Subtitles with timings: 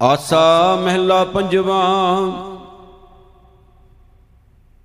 [0.00, 1.82] ਆਸਾ ਮਹਿਲਾ ਪੰਜਵਾ,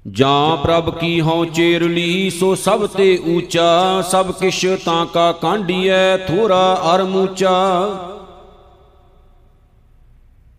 [0.06, 6.82] ਜਾਂ ਪ੍ਰਭ ਕੀ ਹਉ ਚੇਰਲੀ ਸੋ ਸਭ ਤੇ ਊਚਾ, ਸਭ ਕਿਛ ਤਾਂ ਕਾ ਕਾਂਢੀਐ, ਥੋਰਾ
[6.96, 7.52] ਅਰ ਮੂਚਾ।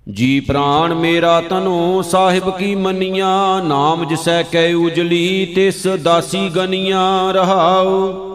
[0.09, 8.32] ਜੀ ਪ੍ਰਾਣ ਮੇਰਾ ਤਨੋ, ਸਾਹਿਬ ਕੀ ਮੰਨੀਆਂ, ਨਾਮ ਜਿਸੈ ਕੈ ਉਜਲੀ, ਤਿਸ ਦਾਸੀ ਗਨੀਆਂ ਰਹਾਉ।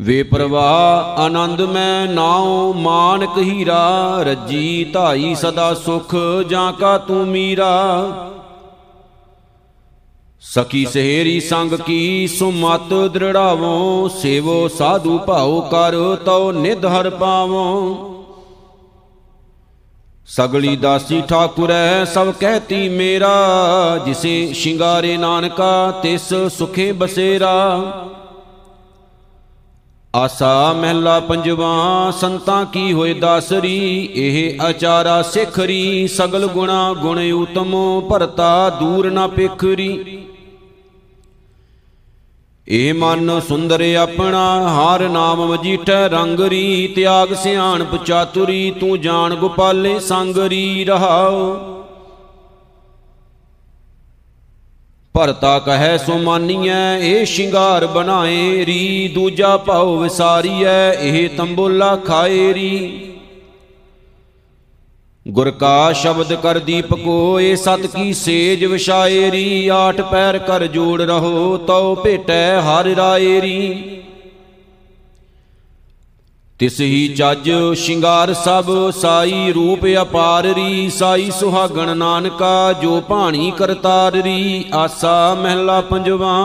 [0.00, 6.14] ਵੇ ਪ੍ਰਵਾਹ, ਆਨੰਦ ਮੈਂ ਨਾਉ, ਮਾਨਕ ਹੀਰਾ, ਰੱਜੀ ਧਾਈ ਸਦਾ ਸੁਖ,
[6.48, 8.06] ਜਾਂ ਕਾ ਤੂੰ ਮੀਰਾ।
[10.40, 17.96] ਸਖੀ ਸਹੇਰੀ ਸੰਗ ਕੀ ਸੁਮਤ ਦ੍ਰਿੜਾਵੋ, ਸੇਵੋ ਸਾਧੂ ਭਾਉ ਕਰ, ਤਉ ਨਿਧ ਹਰ ਪਾਵੋ।
[20.26, 27.82] ਸਗਲੀ ਦਾਸੀ ਠਾਕੁਰੈ, ਸਭ ਕਹਿਤੀ ਮੇਰਾ, ਜਿਸੇ ਸ਼ਿੰਗਾਰੇ ਨਾਨਕਾ, ਤਿਸ ਸੁਖੇ ਬਸੇਰਾ।
[30.16, 38.70] ਆਸਾ ਮਹਿਲਾ ਪੰਜਵਾ, ਸੰਤਾਂ ਕੀ ਹੋਏ ਦਾਸਰੀ, ਇਹ ਆਚਾਰਾ ਸਿਖਰੀ, ਸਗਲ ਗੁਣਾ ਗੁਣ ਉਤਮੋ, ਭਰਤਾ
[38.70, 40.18] ਦੂਰ ਨਾ ਪੇਖਰੀ।
[42.68, 50.84] ਇਹ ਮਨ ਸੁੰਦਰ ਆਪਣਾ, ਹਰ ਨਾਮ ਵਜੀਠੈ ਰੰਗਰੀ ਤਿਆਗ ਸਿਆਣ ਪਚਾਤੁਰੀ ਤੂੰ ਜਾਣ ਗੋਪਾਲੇ ਸੰਗਰੀ
[50.84, 51.56] ਰਹਾਓ
[55.18, 63.00] ਭਰਤਾ ਕਹੈ ਸੋ ਮਾਨੀਐ ਇਹ ਸ਼ਿੰਗਾਰ ਬਣਾਏ ਰੀ, ਦੂਜਾ ਭਾਉ ਵਿਸਾਰੀਐ, ਇਹ ਤੰਬੋਲਾ ਖਾਏ ਰੀ।
[65.26, 71.00] ਗੁਰ ਕਾ ਸ਼ਬਦ ਕਰ ਦੀਪ ਕੋ, ਇਹ ਸਤ ਕੀ ਸੇਜ ਵਿਸ਼ਾਏਰੀ ਆਠ ਪੈਰ ਕਰ ਜੋੜ
[71.02, 73.97] ਰਹੋ, ਤਉ ਭੇਟੈ ਹਰਿ ਰਾਏਰੀ
[76.58, 85.34] ਤਿਸ ਹੀ ਜਜ ਸ਼ਿੰਗਾਰ ਸਭ ਸਾਈ ਰੂਪ ਅਪਾਰਰੀ ਸਾਈ ਸੁਹਾਗਣ ਨਾਨਕਾ, ਜੋ ਭਾਣੀ ਕਰਤਾਰਰੀ ਆਸਾ
[85.34, 86.36] ਮਹਿਲਾ ਪੰਜਵਾ।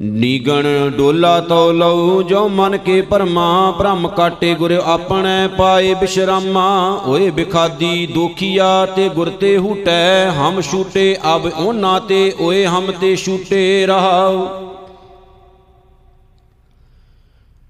[0.00, 7.30] ਨੀਗਣ ਡੋਲਾ ਤੋ ਲਉ, ਜੋ ਮਨ ਕੇ ਪਰਮਾ, ਭ੍ਰਮ ਕਾਟੇ ਗੁਰ ਆਪਣੇ ਪਾਏ ਬਿਸ਼ਰਾਮਾ। ਓਏ
[7.30, 13.86] ਬਿਖਾਦੀ ਦੁਖੀਆ ਤੇ ਗੁਰ ਤੇ ਹੂਟੈ, ਹਮ ਛੂਟੇ, ਅਬ ਉਹਨਾਂ ਤੇ ਓਏ ਹਮ ਤੇ ਛੂਟੇ
[13.86, 14.69] ਰਹਾਉ।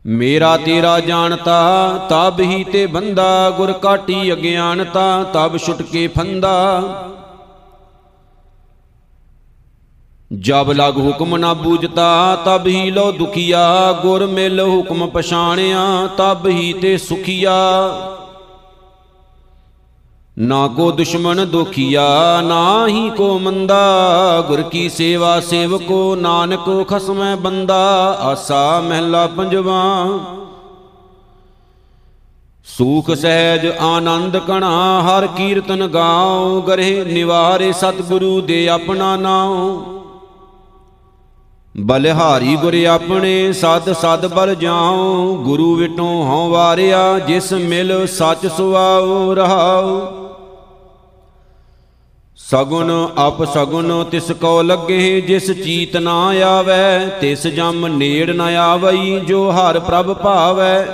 [0.07, 6.83] ਮੇਰਾ ਤੇਰਾ ਜਾਣਤਾ, ਤਬ ਹੀ ਤੇ ਬੰਦਾ ਗੁਰ ਕਾਟੀ ਅਗਿਆਨਤਾ ਤਬ ਛੁਟ ਕੇ ਫੰਦਾ।
[10.33, 16.73] ਜਬ ਲਗ ਹੁਕਮ ਨਾ ਬੂਝਤਾ, ਤਬ ਹੀ ਲੋ ਦੁਖੀਆ, ਗੁਰ ਮਿਲ ਹੁਕਮ ਪਛਾਣਿਆ, ਤਬ ਹੀ
[16.73, 17.57] ਤੇ ਸੁਖੀਆ।
[20.39, 23.81] ਨਾ ਕੋ ਦੁਸ਼ਮਨ ਦੁਖੀਆ ਨਾ ਹੀ ਕੋ ਮੰਦਾ।
[24.49, 30.07] ਗੁਰ ਕੀ ਸੇਵਾ ਸੇਵਕੋ, ਨਾਨਕ ਖਸਮੈ ਬੰਦਾ। ਆਸਾ ਮਹਿਲਾ ਪੰਜਵਾ।
[32.65, 39.83] ਸੂਖ ਸਹਿਜ ਆਨੰਦ ਕਣਾ, ਹਰ ਕੀਰਤਨ ਗਾਉ। ਗਰੇ ਨਿਵਾਰੇ ਸਤਿਗੁਰੂ ਦੇ ਆਪਣਾ ਨਾਉ।
[41.77, 49.35] ਬਲਿਹਾਰੀ ਗੁਰ ਆਪਣੇ ਸਦ ਸਦ ਬਲ ਜਾਉ। ਗੁਰੂ ਵਿਟੋਂ ਹਉ ਵਾਰਿਆ, ਜਿਸ ਮਿਲ ਸੱਚ ਸੁਆਉ
[49.35, 50.20] ਰਹਾਉ।
[52.41, 52.91] ਸਗੁਨ
[53.27, 56.15] ਅਪ ਸਗੁਨ ਤਿਸ ਕੋ ਲੱਗੇ ਜਿਸ ਚੀਤ ਨਾ
[56.47, 60.87] ਆਵੈ, ਤਿਸ ਜਮ ਨੇੜ ਨ ਆਵਈ ਜੋ ਹਰ ਪ੍ਰਭ ਭਾਵੈ।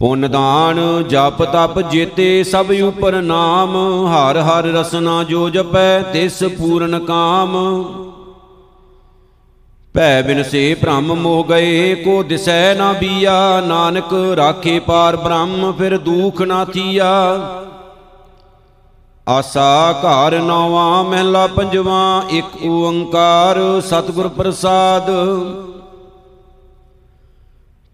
[0.00, 3.76] ਪੁੰਨ ਦਾਨ ਜਪ ਤਪ ਜੇਤੇ ਸਭ ਉਪਰ ਨਾਮ,
[4.06, 7.56] ਹਰ ਹਰ ਰਸਨਾ ਜੋ ਜਪੈ ਤਿਸ ਪੂਰਨ ਕਾਮ।
[9.94, 15.98] ਭੈ ਬਿਨ ਸੇ ਭ੍ਰਮ ਮੋਹ ਗਏ, ਕੋ ਦਿਸੈ ਨਾ ਬੀਆ, ਨਾਨਕ ਰਾਖੇ ਪਾਰ ਬ੍ਰਹਮ, ਫਿਰ
[15.98, 17.12] ਦੁਖ ਨਾ ਥੀਆ।
[19.28, 25.10] ਆਸਾ ਘਰ ਨੌਵਾਂ, ਮਹਿਲਾ ਪੰਜਵਾਂ, ਇੱਕ ਓੰਕਾਰ ਸਤਿਗੁਰ ਪ੍ਰਸਾਦ।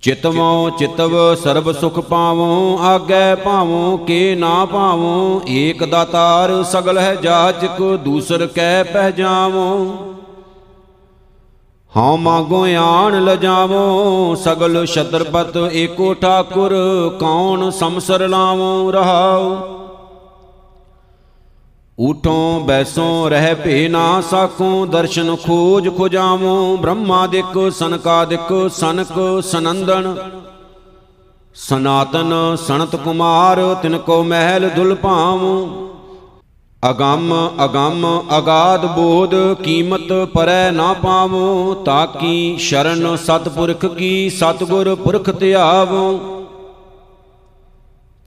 [0.02, 7.82] ਚਿਤਵੋ ਚਿਤਵ ਸਰਬ ਸੁਖ ਪਾਵੋ, ਆਗੈ ਭਾਵੋ ਕੇ ਨਾ ਭਾਵੋ ਏਕ ਦਾਤਾਰ ਸਗਲ ਹੈ ਜਾਚਕ,
[8.04, 9.68] ਦੂਸਰ ਕੈ ਪਹਿਜਾਵੋ।
[11.96, 16.74] ਹਉ ਮਾਗੋ ਆਣ ਲਜਾਵੋ, ਸਗਲ ਛਤਰਪਤ ਏਕੋ ਠਾਕੁਰ,
[17.20, 19.56] ਕੌਣ ਸਮਸਰ ਲਾਵੋ ਰਹਾਉ।
[21.98, 30.14] ਉਠੋਂ ਬੈਸੋਂ ਰਹਿ ਭੇ ਨਾ ਸਾਖੋਂ ਦਰਸ਼ਨ ਖੋਜ ਖੁਜਾਵੋ ਬ੍ਰਹਮਾਦਿਕ ਸਨਕਾਦਿਕ ਸਨਕ ਸਨੰਦਨ।
[31.54, 35.68] ਸਨਾਤਨ ਸਨਤ ਕੁਮਾਰ, ਤਿਨ ਕੋ ਮਹਿਲ ਦੁਲ ਭਾਵੋ।
[36.90, 37.34] ਅਗੰਮ
[37.64, 38.06] ਅਗੰਮ,
[38.38, 46.37] ਅਗਾਧ ਬੋਧ, ਕੀਮਤ ਪਰੈ ਨਾ ਪਾਵੋ ਤਾਕੀ ਸ਼ਰਨ ਸਤਪੁਰਖ ਕੀ ਸਤਗੁਰ ਪੁਰਖ ਧਿਆਵੋ।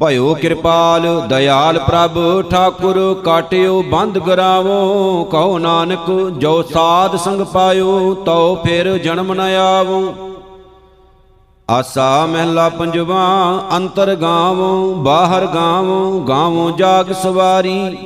[0.02, 8.56] ਭਇਓ ਕਿਰਪਾਲ, ਦਇਆਲ ਪ੍ਰਭ, ਠਾਕੁਰ ਕਾਟਿਓ, ਬੰਦ ਗਰਾਵੋ, ਕਹੋ ਨਾਨਕ, ਜੋ ਸਾਧ ਸੰਗ ਪਾਇਓ, ਤਉ
[8.56, 10.02] ਫਿਰ ਜਨਮ ਨ ਆਵੋ।
[11.70, 13.26] ਆਸਾ ਮਹਿਲਾ ਪੰਜਵਾ,
[13.76, 17.98] ਅੰਤਰ ਗਾਵੋ, ਬਾਹਰ ਗਾਵੋ ਗਾਵੋ ਜਾਗ ਸਵਾਰੀ।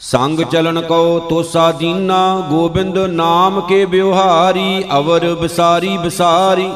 [0.00, 6.70] ਸੰਗ ਚਲਨ ਕੋ ਤੋਸਾ ਦੀਨਾ, ਗੋਬਿੰਦ ਨਾਮ ਕੇ ਬਿਵਹਾਰੀ ਅਵਰ ਬਸਾਰੀ ਬਸਾਰੀ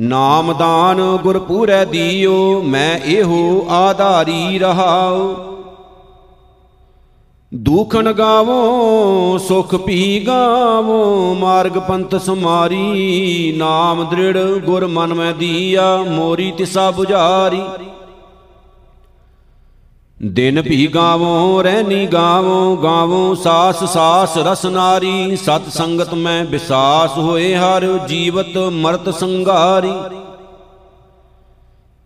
[0.00, 5.34] ਨਾਮਦਾਨ ਗੁਰ ਪੂਰੈ ਦੀਓ, ਮੈਂ ਇਹੋ ਆਧਾਰੀ ਰਹਾਉ।
[7.54, 16.50] ਦੂਖਣ ਗਾਵੋ, ਸੁਖ ਪੀ ਗਾਵੋ, ਮਾਰਗ ਪੰਥ ਸਮਾਰੀ ਨਾਮ ਦ੍ਰਿੜ ਗੁਰ ਮਨ ਮੈਂ ਦੀਆ, ਮੋਰੀ
[16.50, 17.62] ਤਿਸਾ 부ਝਾਰੀ
[20.20, 27.54] ਦਿਨ ਵੀ ਗਾਵੋ, ਰਹਿਨੀ ਗਾਵੋ ਗਾਵੋ ਸਾਸ ਸਾਸ, ਰਸ ਨਾਰੀ। ਸਤ ਸੰਗਤ ਮੈਂ ਵਿਸਾਸ ਹੋਏ
[27.54, 29.92] ਹਰ, ਜੀਵਤ ਮਰਤ ਸੰਗਾਰੀ।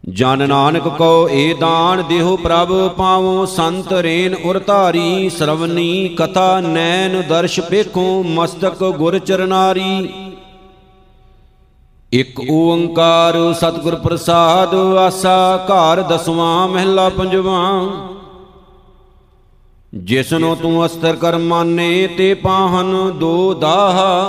[0.09, 7.23] ਜਨ ਨਾਨਕ ਕੋ ਏ ਦਾਨ ਦੇਹੋ ਪ੍ਰਭ, ਪਾਵੋ ਸੰਤ ਰੇਨ ਉਰ ਧਾਰੀ। ਸਰਵਨੀ ਕਥਾ ਨੈਣ
[7.23, 10.09] ਦਰਸ਼ ਪੇਖੋ ਮਸਤਕ ਗੁਰ ਚਰਨਾਰੀ।
[12.13, 17.89] ਇਕ ਓੰਕਾਰ ਸਤਿਗੁਰ ਪ੍ਰਸਾਦ, ਆਸਾ ਘਰ ਦਸਵਾਂ, ਮਹਿਲਾ ਪੰਜਵਾਂ।
[19.95, 24.25] ਜਿਸਨੋ ਤੂੰ ਅਸਤਰ ਕਰ ਮਾਨੇ, ਤੇ ਪਾਹਨ ਦੋ ਦਾਹਾ।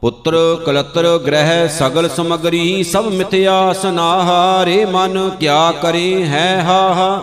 [0.00, 0.36] ਪੁੱਤਰ
[0.66, 7.22] ਕਲਤਰ ਗ੍ਰਹਿ ਸਗਲ ਸਮਗਰੀ, ਸਭ ਮਿਥਿਆ ਸਨਾਹਾ, ਰੇ ਮਨ ਕਿਆ ਕਰੇ ਹੈ ਹਾ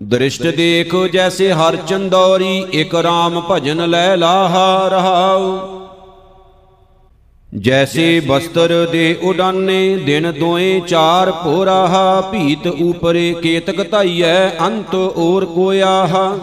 [0.00, 5.58] ਦ੍ਰਿਸ਼ਟ ਦੇਖ ਜੈਸੇ ਹਰ ਚੰਦੌਰੀ, ਇਕ ਰਾਮ ਭਜਨ ਲੈ ਲਾਹਾ ਰਹਾਉ।
[7.52, 16.36] ਜੈਸੇ ਬਸਤਰ ਦੇ ਉਡਾਨੇ, ਦਿਨ ਦੋਏ ਚਾਰ ਪੋਰਾਹਾ ਭੀਤ ਉਪਰੇ ਕੇਤਕ ਧਾਈਐ, ਅੰਤ ਔਰ ਕੋਇਆਹਾ।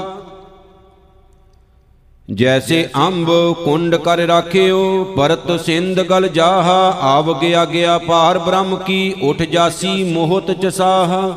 [2.31, 3.29] ਜੈਸੇ ਅੰਬ
[3.65, 10.03] ਕੁੰਡ ਕਰ ਰਾਖਿਓ, ਪਰਤ ਸਿੰਧ ਗਲ ਜਾਹਾ, ਆਵ ਗਿਆ ਗਿਆ ਪਾਰ ਬ੍ਰਹਮ ਕੀ, ਉਠ ਜਾਸੀ
[10.03, 11.33] ਮੋਹਤ ਚਸਾਹਾ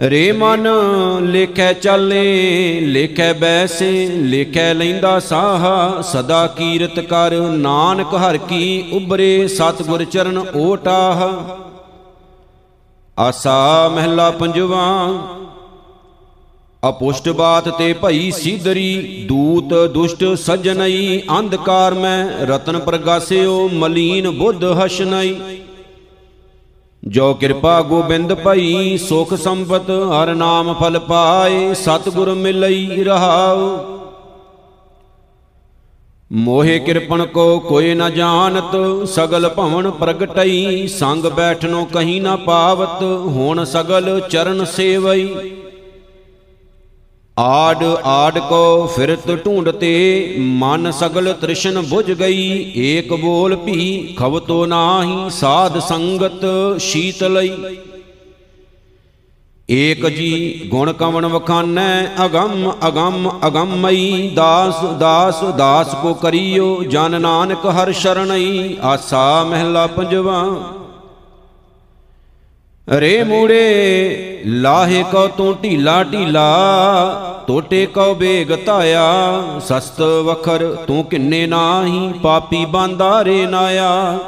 [0.00, 0.66] ਰੇ ਮਨ
[1.22, 10.04] ਲੇਖੈ ਚਾਲੇ, ਲੇਖੈ ਬੈਸੇ, ਲੇਖੈ ਲੈਂਦਾ ਸਾਹਾ, ਸਦਾ ਕੀਰਤ ਕਰ ਨਾਨਕ ਹਰ ਕੀ ਉਬਰੇ ਸਤਗੁਰ
[10.04, 11.28] ਚਰਨ ਓਟਾਹ।
[13.18, 14.86] ਆਸਾ ਮਹਿਲਾ ਪੰਜਵਾ,
[16.82, 25.59] ਅਪੁਸ਼ਟ ਬਾਤ ਤੇ ਭਈ ਸੀਦਰੀ, ਦੂਤ ਦੁਸ਼ਟ ਸਜਣਈ ਅੰਧਕਾਰ ਮੈਂ ਰਤਨ ਪ੍ਰਗਾਸਿਓ, ਮਲੀਨ ਬੁੱਧ ਹਸ਼ਨਈ।
[27.02, 33.78] ਜੋ ਕਿਰਪਾ ਗੋਬਿੰਦ ਭਈ, ਸੁਖ ਸੰਪਤ, ਹਰ ਨਾਮ ਫਲ ਪਾਏ, ਸਤਿਗੁਰ ਮਿਲਈ ਰਹਾਉ।
[36.32, 38.76] ਮੋਹਿ ਕਿਰਪਣ ਕੋ ਕੋਈ ਨ ਜਾਣਤ,
[39.08, 45.28] ਸਗਲ ਭਵਨ ਪ੍ਰਗਟਈ, ਸੰਗ ਬੈਠਨੋ ਕਹੀਂ ਨ ਪਾਵਤ, ਹੁਣ ਸਗਲ ਚਰਨ ਸੇਵਈ।
[47.40, 49.90] ਆਡ ਆਡ ਕੋ ਫਿਰਤ ਢੂੰਡਤੇ
[50.58, 56.44] ਮਨ ਸਗਲ ਤ੍ਰਿਸ਼ਨ 부ਝ ਗਈ। ਏਕ ਬੋਲ ਭੀ ਖਵਤੋ ਨਾਹੀ ਸਾਧ ਸੰਗਤ
[56.80, 57.52] ਸ਼ੀਤਲਈ
[59.68, 67.66] ਏਕ ਜੀ ਗੁਣ ਕਵਣ ਵਖਾਨੈ, ਅਗੰਮ ਅਗੰਮ ਅਗੰਮਈ ਦਾਸ ਦਾਸ ਦਾਸ ਕੋ ਕਰਿਓ ਜਨ ਨਾਨਕ
[67.68, 70.42] ਹਰ ਸ਼ਰਣਈ ਆਸਾ ਮਹਿਲਾ ਪੰਜਵਾ।
[72.90, 81.46] ਰੇ ਮੂੜੇ, ਲਾਹੇ ਕੋ ਤੂੰ ਢੀਲਾ ਢੀਲਾ ਟੋਟੇ ਕੋ ਬੇਗ ਧਾਇਆ, ਸਸਤ ਵਖਰ ਤੂੰ ਕਿੰਨੇ
[81.46, 84.18] ਨਾਹੀ, ਪਾਪੀ ਬਾਂਦਾ ਰੇ ਨਾਇਆ।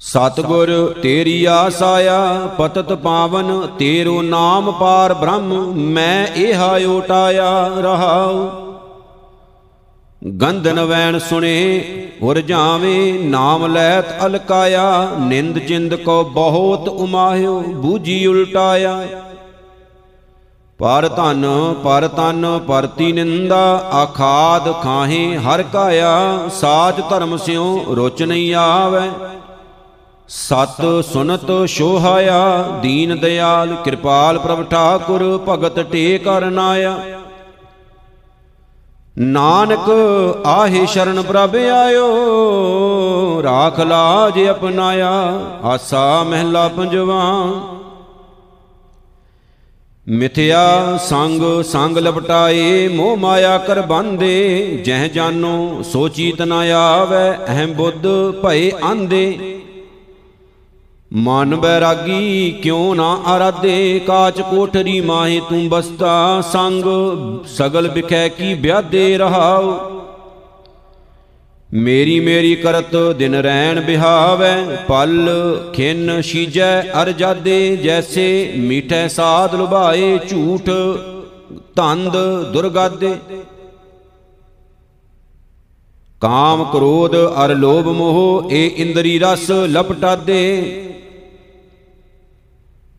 [0.00, 8.48] ਸਤਗੁਰ ਤੇਰੀ ਆਸ ਆਇਆ ਪਤਤ ਪਾਵਨ ਤੇਰੋ ਨਾਮ ਪਾਰ ਬ੍ਰਹਮ, ਮੈਂ ਇਹਾ ਓਟਾਇਆ ਰਹਾਉ।
[10.42, 19.04] ਗੰਧਨ ਵੈਣ ਸੁਣੇ ਉਰ ਜਾਵੇ ਨਾਮ ਲੈਤ ਅਲਕਾਇਆ, ਨਿੰਦ ਚਿੰਦ ਕੋ ਬਹੁਤ ਉਮਾਹਿਓ ਬੂਜੀ ਉਲਟਾਇਆ।
[20.78, 21.46] ਪਰ ਧਨ,
[21.84, 29.10] ਪਰ ਤਨ, ਪਰਤੀ ਨਿੰਦਾ, ਆਖਾਦ ਖਾਹੇ ਹਰ ਕਾਇਆ, ਸਾਚ ਧਰਮ ਸਿਉ ਰੁਚ ਨਹੀਂ ਆਵੇ।
[30.28, 36.98] ਸਤ ਸੁਨਤ ਸ਼ੋਹਾਇਆ, ਦੀਨ ਦਿਆਲ, ਕਿਰਪਾਲ ਪ੍ਰਭ ਠਾਕੁਰ, ਭਗਤ ਟੇਕ ਕਰਨਾਇਆ
[39.18, 39.90] ਨਾਨਕ
[40.46, 45.10] ਆਹੇ ਸ਼ਰਨ ਪ੍ਰਭ ਆਇਓ, ਰਾਖ ਲਾਜ ਅਪਨਾਇਆ,
[45.64, 47.52] ਆਸਾ ਮਹਿਲਾ ਪੰਜਵਾ।
[50.08, 58.06] ਮਿਥਿਆ ਸੰਗ ਸੰਗ ਲਪਟਾਏ, ਮੋਹ ਮਾਇਆ ਕਰ ਬੰਦੇ, ਜਹ ਜਾਨੋ ਸੋਚੀਤ ਨ ਆਵੇ ਅਹੰ ਬੁੱਧ
[58.42, 59.55] ਭਏ ਆਂਦੇ।
[61.12, 66.84] ਮਨ ਬੈਰਾਗੀ ਕਿਉ ਨਾ ਆਰਾਧੇ ਕਾਚ ਕੋਠਰੀ ਮਾਹੇ ਤੂੰ ਬਸਤਾ ਸੰਗ,
[67.46, 69.78] ਸਗਲ ਬਿਖੈ ਕੀ ਵਿਆਦੇ ਰਹਾਉ?
[71.72, 75.28] ਮੇਰੀ ਮੇਰੀ ਕਰਤ ਦਿਨ ਰੈਣ ਬਿਹਾਵੈ, ਪਲ
[75.72, 80.70] ਖਿੰਨ ਸ਼ੀਜੈ ਅਰ ਜਾਦੇ, ਜੈਸੇ ਮੀਠੇ ਸਾਧ ਲੁਭਾਏ ਝੂਠ
[81.76, 82.16] ਤੰਦ
[82.52, 83.14] ਦੁਰਗਾਦੇ।
[86.20, 90.82] ਕਾਮ ਕ੍ਰੋਧ ਅਰ ਲੋਭ ਮੋਹ, ਏ ਇੰਦਰੀ ਰਸ ਲਪਟਾਦੇ।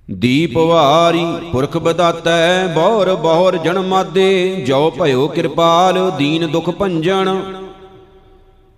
[0.10, 7.42] ਦੀਪ ਵਾਰੀ ਪੁਰਖ ਬਦਾਤੈ, ਬੌਰ ਬੌਰ ਜਨਮਾਦੇ ਜੋ ਭਇਓ ਕਿਰਪਾਲ, ਦੀਨ ਦੁਖ ਭੰਜਨ।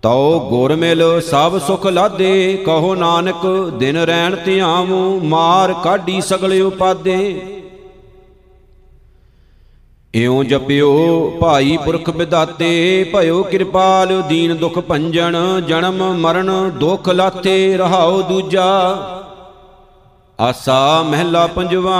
[0.02, 3.46] ਤਉ ਗੁਰ ਮਿਲ ਸਭ ਸੁਖ ਲਾਦੇ, ਕਹੋ ਨਾਨਕ
[3.78, 7.18] ਦਿਨ ਰੈਣ ਧਿਆਵੂ, ਮਾਰ ਕਾਢੀ ਸਗਲ ਉਪਾਦੇ।
[10.14, 15.36] ਇਉ ਜਪਿਓ ਭਾਈ ਪੁਰਖ ਵਿਦਾਤੇ ਭਇਓ ਕਿਰਪਾਲ, ਦੀਨ ਦੁਖ ਭੰਜਨ,
[15.68, 18.66] ਜਨਮ ਮਰਨ ਦੁਖ ਲਾਥੇ ਰਹਾਉ ਦੂਜਾ।
[20.40, 21.96] ਆਸਾ ਮਹਿਲਾ ਪੰਜਵਾ।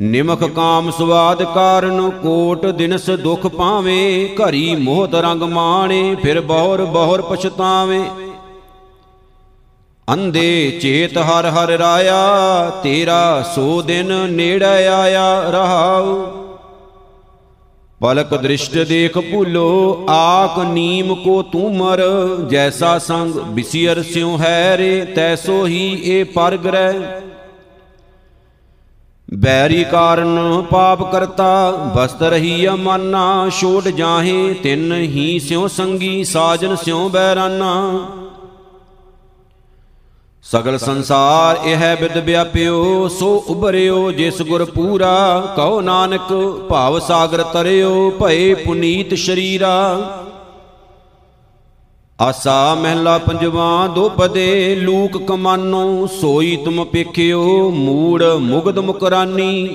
[0.00, 7.22] ਨਿਮਖ ਕਾਮ ਸਵਾਦ ਕਾਰਨ ਕੋਟ ਦਿਨਸ ਦੁਖ ਪਾਵੇ, ਘਰੀ ਮੋਹਤ ਰੰਗ ਮਾਣੇ, ਫਿਰ ਬਹੁਰ ਬਹੁਰ
[7.22, 8.04] ਪਛਤਾਵੇ।
[10.12, 16.41] ਅੰਦੇ ਚੇਤ ਹਰ ਹਰ ਰਾਇਆ, ਤੇਰਾ ਸੋ ਦਿਨ ਨੇੜੇ ਆਇਆ ਰਹਾਉ।
[18.02, 22.00] ਪਲਕ ਦ੍ਰਿਸ਼ਟ ਦੇਖ ਭੁੱਲੋ ਆਕ ਨੀਮ ਕੋ ਤੂਮਰ
[22.50, 27.00] ਜੈਸਾ ਸੰਗ ਬਿਸਿਰ ਸਿਉ ਹੈ ਰੇ ਤੈਸੋ ਹੀ ਇਹ ਪਰਗ੍ਰਹਿ
[29.38, 37.08] ਬੈਰੀ ਕਾਰਨ ਪਾਪ ਕਰਤਾ ਬਸਤ ਰਹੀ ਅਮਾਨਾ ਛੋੜ ਜਾਹੇ ਤਿੰਨ ਹੀ ਸਿਉ ਸੰਗੀ ਸਾਜਨ ਸਿਉ
[37.08, 37.72] ਬੈਰਾਨਾ
[40.44, 46.32] ਸਗਲ ਸੰਸਾਰ ਇਹ ਬਿਦ ਵਿਆਪਿਓ, ਸੋ ਉਬਰਿਓ ਜਿਸ ਗੁਰ ਪੂਰਾ, ਕਹੋ ਨਾਨਕ,
[46.68, 49.70] ਭਾਵ ਸਾਗਰ ਤਰਿਓ, ਭਏ ਪੁਨੀਤ ਸ਼ਰੀਰਾ।
[52.20, 59.68] ਆਸਾ ਮਹਿਲਾ ਪੰਜਵਾ, ਦੋ ਪਦੇ, ਲੂਕ ਕਮਾਨੋ, ਸੋਈ ਤੁਮ ਪੇਖਿਓ, ਮੂੜ ਮੁਗਦ ਮੁਕਰਾਨੀ।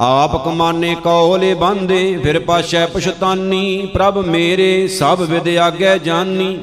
[0.00, 6.58] ਆਪ ਕਮਾਨੇ ਕੌਲੇ ਬਾਂਦੇ, ਫਿਰ ਪਾਸ਼ੈ ਪਛਤਾਨੀ, ਪ੍ਰਭ ਮੇਰੇ ਸਭ ਵਿਦ ਆਗੈ ਜਾਨੀ।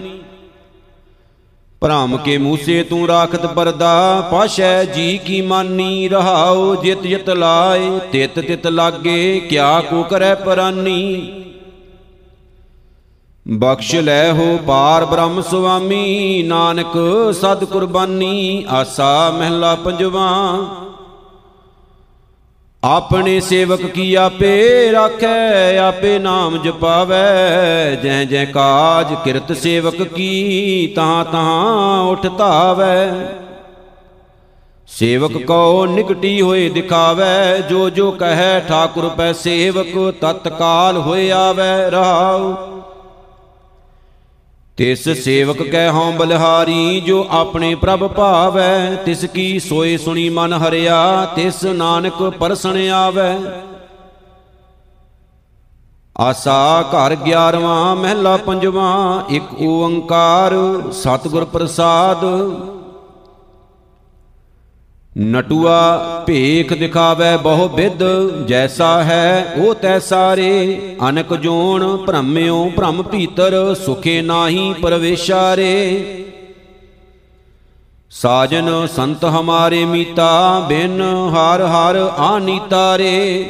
[1.85, 8.39] ਭ੍ਰਮ ਕੇ ਮੂਸੇ ਤੂੰ ਰਾਖਤ ਪਰਦਾ, ਪਾਸ਼ੈ ਜੀ ਕੀ ਮਾਨੀ ਰਹਾਉ, ਜਿਤ ਜਿਤ ਲਾਏ, ਤਿਤ
[8.39, 11.31] ਤਿਤ ਲਾਗੇ, ਕਿਆ ਕੋ ਕਰੈ ਪਰਾਨੀ।
[13.47, 16.97] ਬਖਸ਼ ਲੈ ਹੋ ਪਾਰ ਬ੍ਰਹਮ ਸੁਆਮੀ, ਨਾਨਕ
[17.41, 20.31] ਸਦ ਕੁਰਬਾਨੀ ਆਸਾ ਮਹਿਲਾ ਪੰਜਵਾ।
[22.85, 31.25] ਆਪਣੇ ਸੇਵਕ ਕੀ ਆਪੇ ਰਾਖੈ, ਆਪੇ ਨਾਮ ਜਪਾਵੈ। ਜੈ ਜੈ ਕਾਜ ਕਿਰਤ ਸੇਵਕ ਕੀ ਤਾਂ
[31.25, 33.27] ਤਾਂ ਉਠ ਧਾਵੈ।
[34.87, 42.53] ਸੇਵਕ ਕੋ ਨਿਕਟੀ ਹੋਏ ਦਿਖਾਵੈ, ਜੋ ਜੋ ਕਹੈ ਠਾਕੁਰ ਪੈ ਸੇਵਕ, ਤਤਕਾਲ ਹੋਏ ਆਵੈ ਰਹਾਉ
[44.77, 51.25] ਤਿਸ ਸੇਵਕ ਕੈ ਹਉ ਬਲਿਹਾਰੀ ਜੋ ਆਪਣੇ ਪ੍ਰਭ ਭਾਵੈ ਤਿਸ ਕੀ ਸੋਏ ਸੁਣੀ ਮਨ ਹਰਿਆ
[51.35, 53.37] ਤਿਸ ਨਾਨਕ ਪਰਸਣ ਆਵੈ।
[56.17, 60.53] ਆਸਾ ਘਰ 11ਵਾਂ ਮਹਿਲਾ ਪੰਜਵਾਂ ਇੱਕ ਓੰਕਾਰ
[60.91, 62.25] ਸਤਿਗੁਰ ਪ੍ਰਸਾਦ।
[65.15, 68.03] ਨਟੂਆ, ਭੇਖ ਦਿਖਾਵੇ ਬਹੁ ਵਿਦ
[68.47, 76.25] ਜੈਸਾ ਹੈ ਉਹ ਤੈਸਾ ਰੇ। ਅਨਕ ਜੋਣ ਭ੍ਰਮਿਓ ਭ੍ਰਮ ਭੀਤਰ, ਸੁਖੇ ਨਾਹੀ ਪਰਵੇਸ਼ਾਰੇ
[78.09, 83.45] ਸਾਜਨ ਸੰਤ ਹਮਾਰੇ ਮੀਤਾ, ਬਿਨ ਹਰ ਹਰ ਆਨੀਤਾ ਰੇ।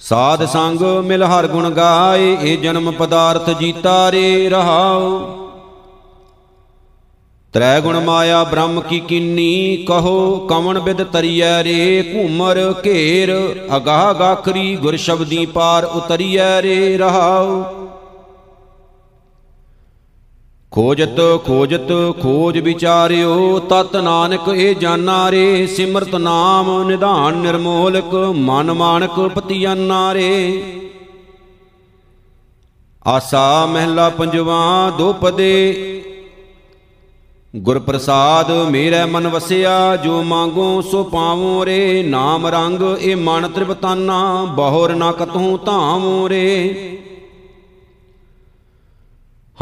[0.00, 5.47] ਸਾਧ ਸੰਗ ਮਿਲ ਹਰ ਗੁਣ ਗਾਏ, ਇਹ ਜਨਮ ਪਦਾਰਥ ਜੀਤਾ ਰੇ, ਰਹਾਉ।
[7.52, 13.30] ਤ੍ਰੈ ਗੁਣ ਮਾਇਆ ਬ੍ਰਹਮ ਕੀ ਕਿੰਨੀ ਕਹੋ, ਕਵਣ ਬਿਦ ਤਰੀਐ ਰੇ, ਘੂਮਰ ਘੇਰ
[13.76, 17.62] ਅਗਾਹ ਗਾਖਰੀ ਗੁਰ ਸ਼ਬਦੀ ਪਾਰ ਉਤਰੀਐ ਰੇ, ਰਹਾਉ।
[20.72, 29.20] ਖੋਜਤ ਖੋਜਤ, ਖੋਜ ਵਿਚਾਰਿਓ, ਤਤ ਨਾਨਕ ਇਹ ਜਾਣਾ ਰੇ, ਸਿਮਰਤ ਨਾਮ ਨਿਧਾਨ ਨਿਰਮੋਲਕ, ਮਨ ਮਾਨਕ
[29.34, 30.62] ਪਤੀਆਨਾ ਰੇ।
[33.06, 35.94] ਆਸਾ ਮਹਿਲਾ ਪੰਜਵਾ, ਦੋ ਪਦੇ
[37.56, 44.44] ਗੁਰ ਪ੍ਰਸਾਦ ਮੇਰੇ ਮਨ ਵਸਿਆ, ਜੋ ਮੰਗੋ ਸੋ ਪਾਵੋ ਰੇ। ਨਾਮ ਰੰਗ ਇਹ ਮਨ ਤ੍ਰਿਪਤਾਨਾ,
[44.44, 46.74] ਬਹੁਰ ਨਾ ਕਤਹੂ ਧਾਵੋ ਰੇ।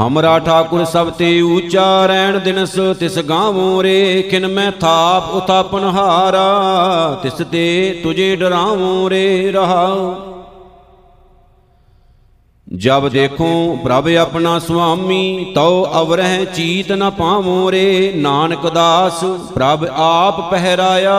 [0.00, 7.20] ਹਮਰਾ ਠਾਕੁਰ ਸਭ ਤੇ ਊਚਾ ਰਹਿਣ ਦਿਨਸ ਤਿਸ ਗਾਵੋ ਰੇ। ਕਿਨ ਮੈਂ ਥਾਪ, ਉਥਾਪਨ ਹਾਰਾ,
[7.22, 10.35] ਤਿਸ ਤੇ ਤੁਝੇ ਡਰਾਵੋ ਰੇ। ਰਹਾਉ।
[12.74, 20.50] ਜਬ ਦੇਖੋ ਪ੍ਰਭ ਆਪਣਾ ਸੁਆਮੀ, ਤਉ ਅਵਰਹਿ ਚੀਤ ਨ ਪਾਵੋ ਰੇ। ਨਾਨਕ ਦਾਸ, ਪ੍ਰਭ ਆਪ
[20.50, 21.14] ਪਹਿਰਾਇਆ।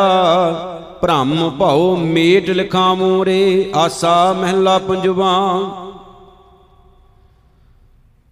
[1.01, 5.61] ਭ੍ਰਮ ਭਉ ਮੇਟ ਲਿਖਾਵੋ ਰੇ। ਆਸਾ ਮਹਿਲਾ ਪੰਜਵਾ।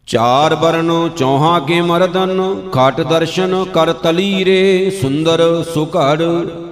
[0.07, 6.23] ਚਾਰ ਬਰਨ ਚੌਹਾਂ ਕੇ ਮਰਦਨ, ਘਟ ਦਰਸ਼ਨ ਕਰ ਤਲੀ ਰੇ। ਸੁੰਦਰ ਸੁਘੜ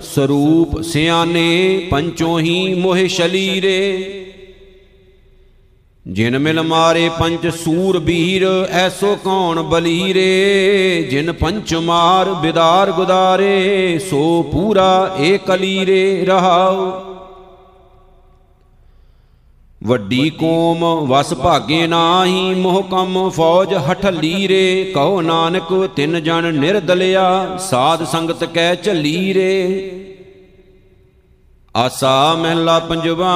[0.01, 4.19] ਸਰੂਪ ਸਿਆਨੇ, ਪੰਚੋ ਹੀ ਮੋਹਿ ਸ਼ਲੀ ਰੇ।
[6.05, 13.99] ਜਿਨ ਮਿਲ ਮਾਰੇ ਪੰਚ ਸੂਰ ਬੀਰ, ਐਸੋ ਕੌਣ ਬਲੀ ਰੇ ਜਿਨ ਪੰਚ ਮਾਰ ਬਿਦਾਰ ਗੁਦਾਰੇ,
[14.09, 16.91] ਸੋ ਪੂਰਾ ਏ ਕਲੀ ਰੇ ਰਹਾਉ।
[19.83, 27.57] ਵੱਡੀ ਕੋਮ ਵਸ ਭਾਗੇ ਨਾਹੀ, ਮੋਹ ਕਮ ਫੌਜ ਹਠਲੀ ਰੇ ਕਹੋ ਨਾਨਕ, ਤਿੰਨ ਜਨ ਨਿਰਦਲਿਆ,
[27.59, 29.99] ਸਾਧ ਸੰਗਤ ਕਹਿ ਝੱਲੀ ਰੇ
[31.75, 33.33] ਆਸਾ ਮਹਿਲਾ ਪੰਜਵਾ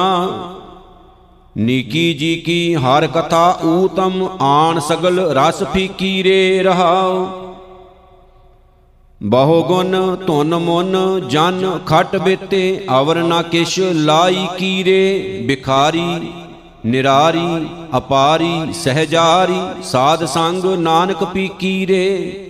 [1.56, 7.26] ਨੀਕੀ ਜੀ ਕੀ ਹਰ ਕਥਾ ਊਤਮ, ਆਣ ਸਗਲ ਰਸ ਫੀਕੀ ਰੇ ਰਹਾਉ।
[9.20, 10.96] ਬਹੁ ਗੁਣ ਧੁਨ ਮੁਨ
[11.28, 16.32] ਜਨ ਖਟ ਬੇਤੇ, ਅਵਰ ਨਾ ਕਿਛ ਲਾਈ ਕੀਰੇ ਬਿਖਾਰੀ
[16.86, 22.44] ਨਿਰਾਰੀ, ਅਪਾਰੀ, ਸਹਜਾਰੀ, ਸਾਧ ਸੰਗ ਨਾਨਕ ਪੀ ਕੀਰੇ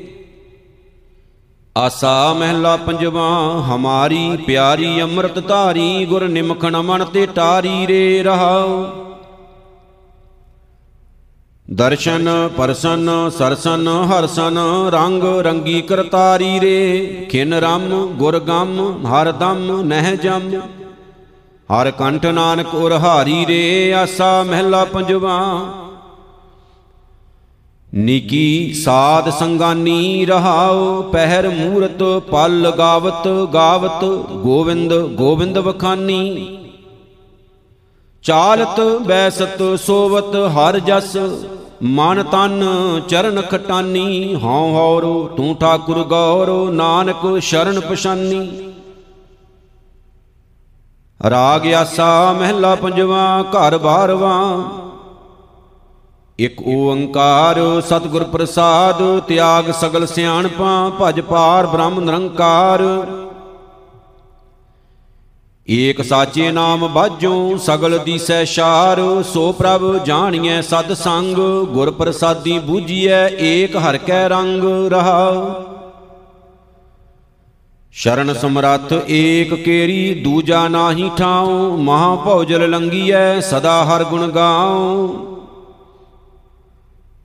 [1.79, 3.29] ਆਸਾ ਮਹਿਲਾ ਪੰਜਵਾ,
[3.67, 8.85] ਹਮਾਰੀ ਪਿਆਰੀ ਅੰਮ੍ਰਿਤ ਧਾਰੀ, ਗੁਰ ਨਿਮਖਣ ਮਨ ਤੇ ਟਾਰੀ ਰੇ ਰਹਾਉ।
[11.71, 14.59] ਦਰਸ਼ਨ, ਪਰਸਨ, ਸਰਸਨ, ਹਰਸਨ,
[14.89, 20.51] ਰੰਗ ਰੰਗੀ ਕਰਤਾਰੀ ਰੇ। ਖਿਨ ਰਮ, ਗੁਰ ਗਮ, ਹਰ ਦਮ, ਨਹਿ ਜਮ।
[21.69, 25.39] ਹਰ ਕੰਠ ਨਾਨਕ ਉਰ ਹਾਰੀ ਰੇ, ਆਸਾ ਮਹਿਲਾ ਪੰਜਵਾ।
[27.93, 34.05] ਨਿਕੀ ਸਾਧ ਸੰਗਾਨੀ ਰਹਾਉ, ਪਹਿਰ ਮੂਰਤ ਪਲ ਗਾਵਤ ਗਾਵਤ,
[34.35, 36.59] ਗੋਵਿੰਦ ਗੋਵਿੰਦ ਵਖਾਨੀ।
[38.25, 41.17] ਚਾਲਤ ਬੈਸਤ ਸੋਵਤ ਹਰ ਜਸ,
[41.83, 42.65] ਮਨ ਤਨ
[43.09, 48.49] ਚਰਨ ਖਟਾਨੀ, ਹਉ ਹੌਰੋ ਤੂੰ ਠਾਕੁਰ ਗੌਰੋ, ਨਾਨਕ ਸ਼ਰਨ ਪਛਾਨੀ।
[51.21, 54.35] ਰਾਗ ਆਸਾ ਮਹਿਲਾ ਪੰਜਵਾ, ਘਰ ਬਾਰਵਾ
[56.39, 62.83] ਇਕ ਓੰਕਾਰ ਸਤਿਗੁਰ ਪ੍ਰਸਾਦ, ਤਿਆਗ ਸਗਲ ਸਿਆਣਪਾਂ, ਭਜ ਪਾਰ ਬ੍ਰਹਮ ਨਿਰੰਕਾਰ।
[65.69, 71.37] ਏਕ ਸਾਚੇ ਨਾਮ ਬਾਝੋਂ ਸਗਲ ਦੀਸੈ ਸ਼ਾਰ, ਸੋ ਪ੍ਰਭ ਜਾਣੀਐ ਸਦ ਸੰਗ,
[71.73, 75.51] ਗੁਰ ਪ੍ਰਸਾਦੀ ਬੂਝੀਐ ਏਕ ਹਰ ਕੈ ਰੰਗ ਰਹਾਉ
[77.95, 85.28] ਸ਼ਰਨ ਸਮਰੱਥ ਏਕ ਕੇਰੀ ਦੂਜਾ ਨਾਹੀ ਠਾਉ, ਮਹਾ ਭਉਜਲ ਲੰਗੀਐ ਸਦਾ ਹਰ ਗੁਣ ਗਾਉ।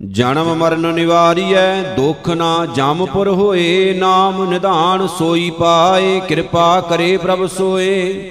[0.04, 8.30] ਜਨਮ ਮਰਨ ਨਿਵਾਰੀਐ, ਦੁਖ ਨਾ ਜਮਪੁਰ ਹੋਏ, ਨਾਮ ਨਿਧਾਨ ਸੋਈ ਪਾਏ, ਕਿਰਪਾ ਕਰੇ ਪ੍ਰਭ ਸੋਏ।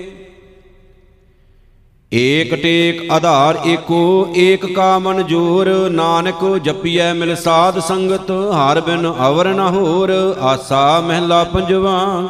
[2.12, 9.12] ਏਕ ਟੇਕ ਆਧਾਰ ਏਕੋ, ਏਕ ਕਾ ਮਨ ਜੋਰ, ਨਾਨਕ ਜਪੀਐ ਮਿਲ ਸਾਧ ਸੰਗਤ, ਹਰ ਬਿਨ
[9.28, 12.28] ਅਵਰ ਨ ਹੋਰ, ਆਸਾ ਮਹਿਲਾ ਪੰਜਵਾ।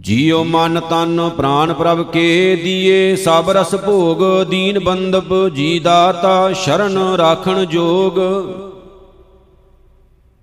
[0.00, 6.98] ਜੀਉ ਮਨ ਤਨ ਪ੍ਰਾਨ ਪ੍ਰਭ ਕੇ ਦੀਏ, ਸਭ ਰਸ ਭੋਗ ਦੀਨ ਬੰਦਪ ਜੀ ਦਾਤਾ ਸ਼ਰਨ
[6.98, 8.18] ਰਾਖਣ ਜੋਗ।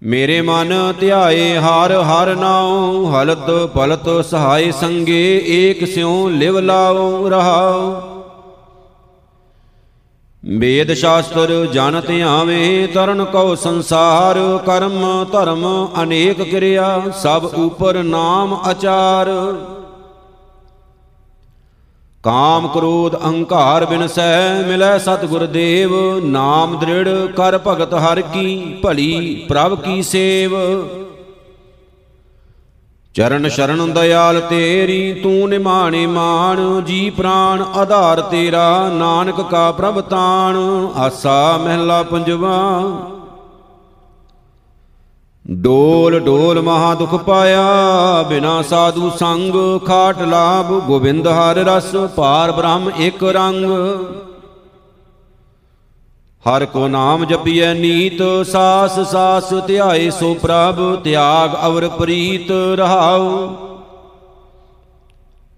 [0.03, 8.10] ਮੇਰੇ ਮਨ ਧਿਆਏ ਹਰ ਹਰ ਨਾਉ, ਹਲਤ ਪਲਤ ਸਹਾਈ ਸੰਗੇ, ਏਕ ਸਿਉ ਲਿਵ ਲਾਉ ਰਹਾਉ।
[10.43, 15.65] ਵੇਦ ਸ਼ਾਸਤਰ ਜਨ ਧਿਆਵੇਂ ਤਰਨ ਕਉ ਸੰਸਾਰ, ਕਰਮ ਧਰਮ
[16.01, 19.29] ਅਨੇਕ ਕਿਰਿਆ, ਸਭ ਉਪਰ ਨਾਮ ਅਚਾਰ
[22.23, 25.93] ਕਾਮ ਕ੍ਰੋਧ ਅਹੰਕਾਰ ਬਿਨਸੈ, ਮਿਲੈ ਸਤਿਗੁਰ ਦੇਵ,
[26.25, 30.55] ਨਾਮ ਦ੍ਰਿੜ ਕਰ ਭਗਤ ਹਰ ਕੀ, ਭਲੀ ਪ੍ਰਭ ਕੀ ਸੇਵ।
[33.15, 40.57] ਚਰਨ ਸ਼ਰਨ ਦਇਆਲ ਤੇਰੀ, ਤੂੰ ਨਿਮਾਣੇ ਮਾਣ, ਜੀ ਪ੍ਰਾਨ ਆਧਾਰ ਤੇਰਾ, ਨਾਨਕ ਕਾ ਪ੍ਰਭ ਤਾਣ,
[40.95, 42.91] ਆਸਾ ਮਹਿਲਾ ਪੰਜਵਾ।
[45.51, 49.53] ਡੋਲ ਡੋਲ ਮਹਾ ਦੁਖ ਪਾਇਆ, ਬਿਨਾ ਸਾਧੂ ਸੰਗ,
[49.85, 53.65] ਖਾਟ ਲਾਭ, ਗੋਬਿੰਦ ਹਰ ਰਸ ਪਾਰ ਬ੍ਰਹਮ ਇੱਕ ਰੰਗ।
[56.47, 63.55] ਹਰ ਕੋ ਨਾਮ ਜਪੀਐ ਨੀਤ, ਸਾਸ ਸਾਸ ਧਿਆਏ ਸੋ ਪ੍ਰਭ, ਤਿਆਗ ਅਵਰ ਪ੍ਰੀਤ ਰਹਾਉ।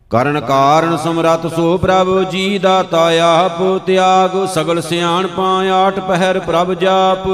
[0.10, 7.28] ਕਰਨ ਕਾਰਨ ਸਮਰੱਥ ਸੋ ਪ੍ਰਭ, ਜੀ ਦਾਤਾ ਆਪ, ਤਿਆਗ ਸਗਲ ਸਿਆਣਪਾਂ ਆਠ ਪਹਿਰ ਪ੍ਰਭ ਜਾਪ।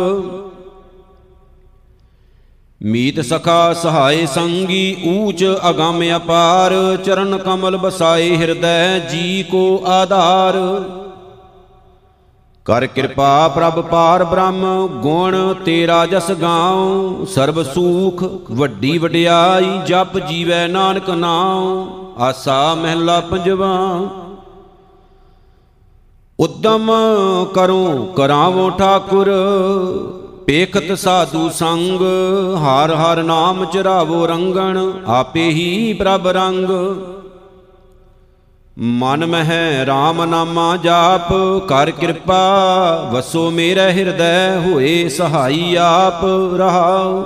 [2.83, 10.55] ਮੀਤ ਸਖਾ ਸਹਾਈ ਸੰਗੀ, ਊਚ ਅਗੰਮ ਅਪਾਰ, ਚਰਨ ਕਮਲ ਬਸਾਏ ਹਿਰਦੈ ਜੀ ਕੋ ਆਧਾਰ।
[12.69, 20.67] ਕਰ ਕਿਰਪਾ ਪ੍ਰਭ ਪਾਰ ਬ੍ਰਹਮ, ਗੁਣ ਤੇਰਾ ਜਸ ਗਾਉ, ਸਰਬ ਸੂਖ ਵੱਡੀ ਵਡਿਆਈ ਜਪ ਜੀਵੈ
[20.67, 21.88] ਨਾਨਕ ਨਾਉ,
[22.19, 23.73] ਆਸਾ ਮਹਿਲਾ ਪੰਜਵਾ।
[26.39, 26.91] ਉਦਮ
[27.53, 29.29] ਕਰੋ ਕਰਾਵੋ ਠਾਕੁਰ,
[30.47, 32.01] ਪੇਖਤ ਸਾਧੂ ਸੰਗ
[32.58, 36.69] ਹਰ ਹਰ ਨਾਮ ਚਰਾਵੋ ਰੰਗਣ, ਆਪੇ ਹੀ ਪ੍ਰਭ ਰੰਗ।
[38.81, 41.33] ਮਨ ਮਹਿ RAM ਨਾਮਾ ਜਾਪ,
[41.67, 46.25] ਕਰ ਕਿਰਪਾ, ਵਸੋ ਮੇਰੇ ਹਿਰਦੈ ਹੋਏ ਸਹਾਈ ਆਪ,
[46.57, 47.23] ਰਹਾਉ।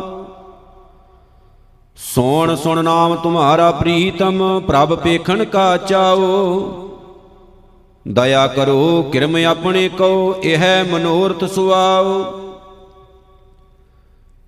[1.97, 6.69] ਸੋਣ ਸੁਣ ਨਾਮ ਤੁਮਾਰਾ ਪ੍ਰੀਤਮ, ਪ੍ਰਭ ਪੇਖਣ ਕਾ ਚਾਓ
[8.07, 12.42] ਦਇਆ ਕਰੋ, ਕਿਰਮ ਆਪਣੇ ਕੋ ਇਹ ਮਨੋਰਥ ਸੁਆਓ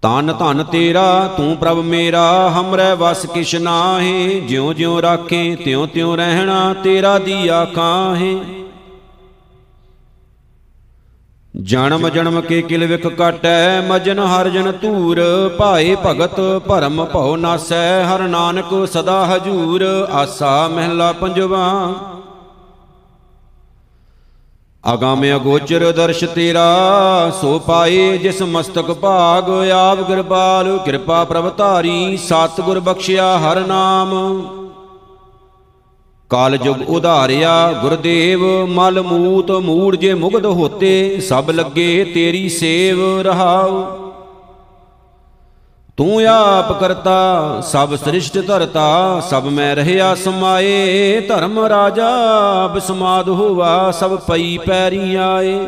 [0.05, 6.15] ਤਨ ਧਨ ਤੇਰਾ, ਤੂੰ ਪ੍ਰਭ ਮੇਰਾ, ਹਮਰੇ ਵਸ ਕਿਛ ਨਾਹੀ। ਜਿਉ ਜਿਉ ਰਾਖੇ ਤਿਉ ਤਿਉ
[6.15, 8.35] ਰਹਿਣਾ ਤੇਰਾ ਦੀ ਆਖਾਂ ਹੈ।
[11.55, 15.21] ਜਨਮ ਜਨਮ ਕੇ ਕਿਲ ਵਿਖ ਕਟੈ, ਮਜਨ ਹਰ ਜਨ ਧੂਰ।
[15.57, 21.93] ਭਾਏ ਭਗਤ ਭਰਮ ਭਉ ਨਾਸੈ, ਹਰ ਨਾਨਕ ਸਦਾ ਹਜੂਰ। ਆਸਾ ਮਹਿਲਾ ਪੰਜਵਾ
[24.93, 32.79] ਅਗੰਮ ਅਗੋਚਰ ਦਰਸ਼ ਤੇਰਾ, ਸੋ ਪਾਏ ਜਿਸ ਮਸਤਕ ਭਾਗ, ਆਪ ਕਿਰਪਾਲ ਕਿਰਪਾ ਪ੍ਰਭ ਧਾਰੀ, ਸਤਿਗੁਰ
[32.79, 34.41] ਬਖਸ਼ਿਆ ਹਰ ਨਾਮ।
[36.29, 44.04] ਕਾਲ ਜੁਗ ਉਧਾਰਿਆ ਗੁਰਦੇਵ, ਮਲ ਮੂਤ ਮੂੜ ਜੇ ਮੁਗਧ ਹੋਤੇ, ਸਭ ਲੱਗੇ ਤੇਰੀ ਸੇਵ ਰਹਾਉ।
[45.97, 52.09] ਤੂੰ ਆਪ ਕਰਤਾ, ਸਭ ਸ੍ਰਿਸ਼ਟ ਧਰਤਾ, ਸਭ ਮੈਂ ਰਹਿਆ ਸਮਾਏ, ਧਰਮ ਰਾਜਾ
[52.67, 55.59] ਬਿਸਮਾਦ ਹੋਵਾ ਸਭ ਪਈ ਪੈਰੀ ਆਏ।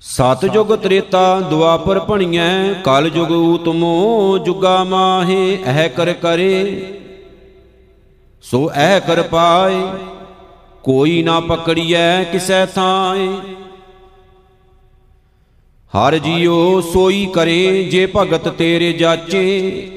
[0.00, 6.94] ਸਤ ਜੁਗ ਤ੍ਰੇਤਾ ਦੁਆਪਰ ਭਣੀਐ, ਕਲ ਜੁਗ ਊਤਮੋ, ਜੁਗਾ ਮਾਹੇ ਅਹਿ ਕਰ ਕਰੇ।
[8.42, 9.82] ਸੋ ਐ ਕਰ ਪਾਏ,
[10.82, 13.28] ਕੋਈ ਨਾ ਪਕੜੀਐ, ਕਿਸੈ ਥਾਏ।
[15.92, 19.42] ਹਰ ਜੀਉ ਸੋਈ ਕਰੇ ਜੇ ਭਗਤ ਤੇਰੇ ਜਾਚੇ,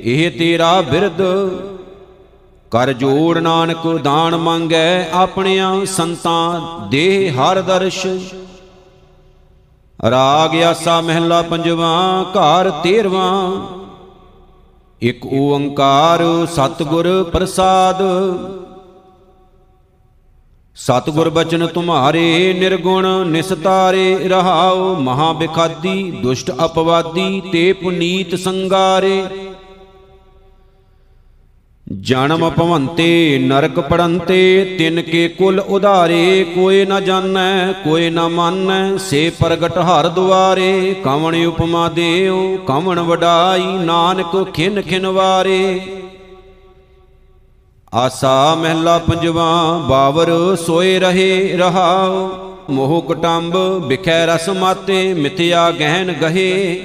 [0.04, 1.22] ਇਹ ਤੇਰਾ ਬਿਰਦ
[2.72, 8.06] ਕਰ ਜੋੜ ਨਾਨਕ, ਦਾਨ ਮੰਗੈ ਆਪਣਿਆਂ ਸੰਤਾਂ ਦੇ ਹਰ ਦਰਸ਼।
[10.12, 13.52] ਰਾਗ ਆਸਾ ਮਹਿਲਾ ਪੰਜਵਾ, ਘਰ 13ਵਾਂ
[15.02, 18.02] ਇਕ ਓੰਕਾਰ ਸਤਿਗੁਰ ਪ੍ਰਸਾਦ।
[20.78, 29.24] ਸਤਿਗੁਰ ਬਚਨ ਤੁਮਹਾਰੇ ਨਿਰਗੁਣ ਨਿਸਤਾਰੇ, ਰਹਾਉ ਮਹਾ ਬਿਖਾਦੀ ਦੁਸ਼ਟ ਅਪਵਾਦੀ ਤੇ ਪੁਨੀਤ ਸੰਗਾਰੇ।
[32.02, 39.30] ਜਨਮ ਭਵੰਤੇ, ਨਰਕ ਪੜੰਤੇ, ਤਿਨ ਕੇ ਕੁਲ ਉਧਾਰੇ ਕੋਏ ਨ ਜਾਣੈ ਕੋਏ ਨ ਮੰਨੈ, ਸੇ
[39.40, 45.80] ਪ੍ਰਗਟ ਹਰ ਦੁਆਰੇ। ਕਵਣ ਉਪਮਾ ਦੇਉ, ਕਵਣ ਵਡਾਈ, ਨਾਨਕ ਖਿਨ ਖਿਨ ਵਾਰੇ
[47.94, 52.30] ਆਸਾ ਮਹਿਲਾ ਪੰਜਵਾ, ਬਾਵਰ ਸੋਏ ਰਹੇ ਰਹਾਉ
[52.70, 56.82] ਮੋਹ ਕਟੰਬ ਵਿਖੈ ਰਸ ਮਾਤੇ, ਮਿਥਿਆ ਗਹਿਨ ਗਹੇ।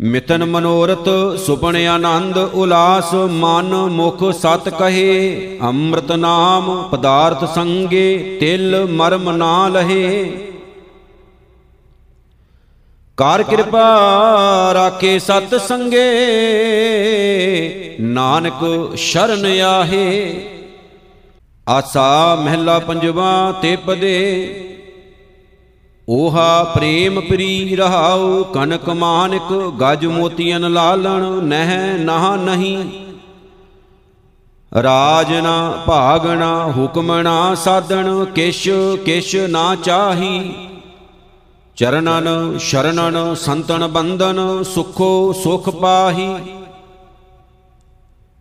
[0.00, 1.08] ਮਿਤਨ ਮਨੋਰਥ
[1.38, 10.32] ਸੁਪਨ ਆਨੰਦ ਉਲਾਸ, ਮਨ ਮੁਖ ਸਤ ਕਹੇ। ਅੰਮ੍ਰਿਤ ਨਾਮ ਪਦਾਰਥ ਸੰਗੇ, ਤਿਲ ਮਰਮ ਨਾ ਲਹੇ।
[13.16, 13.84] ਕਾਰ ਕਿਰਪਾ
[14.74, 16.12] ਰਾਖੇ ਸਤ ਸੰਗੇ।
[18.00, 20.34] ਨਾਨਕ ਸ਼ਰਨ ਆਹੇ।
[21.68, 24.62] ਆਸਾ ਮਹਿਲਾ ਪੰਜਵਾ ਤੇ ਪਦੇ।
[26.08, 32.84] ਓਹਾ ਪ੍ਰੇਮ ਪ੍ਰੀ ਰਹਾਉ, ਕਨਕ ਮਾਨਕ, ਗਜ ਮੋਤੀਆਂ ਲਾਲਣ, ਨਹਿ ਨਹਾ ਨਹੀਂ।
[34.82, 38.68] ਰਾਜ ਨਾ ਭਾਗਣਾ ਹੁਕਮਣਾ ਸਾਧਣ, ਕਿਛ
[39.04, 40.54] ਕਿਛ ਨਾ ਚਾਹੀ।
[41.76, 46.36] ਚਰਨਨ ਸ਼ਰਨਨ ਸੰਤਨ ਬੰਧਨ, ਸੁਖੋ ਸੁਖ ਪਾਹੀ।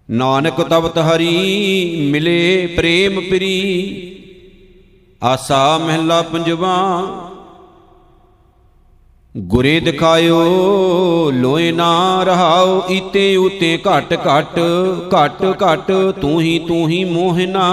[0.10, 4.12] ਨਾਨਕ ਤਵਤ ਹਰੀ, ਮਿਲੇ ਪ੍ਰੇਮ ਪ੍ਰੀ।
[5.22, 6.76] ਆਸਾ ਮਹਿਲਾ ਪੰਜਵਾ,
[9.36, 14.60] ਗੁਰੇ ਦਿਖਾਇਓ, ਲੋਏ ਨਾ ਰਹਾਉ ਈਤੇ ਉਤੇ ਘਟ ਘਟ
[15.16, 15.92] ਘਟ ਘਟ
[16.22, 17.66] ਤੂੰ ਹੀ ਤੂੰ ਹੀ ਮੋਹਨਾ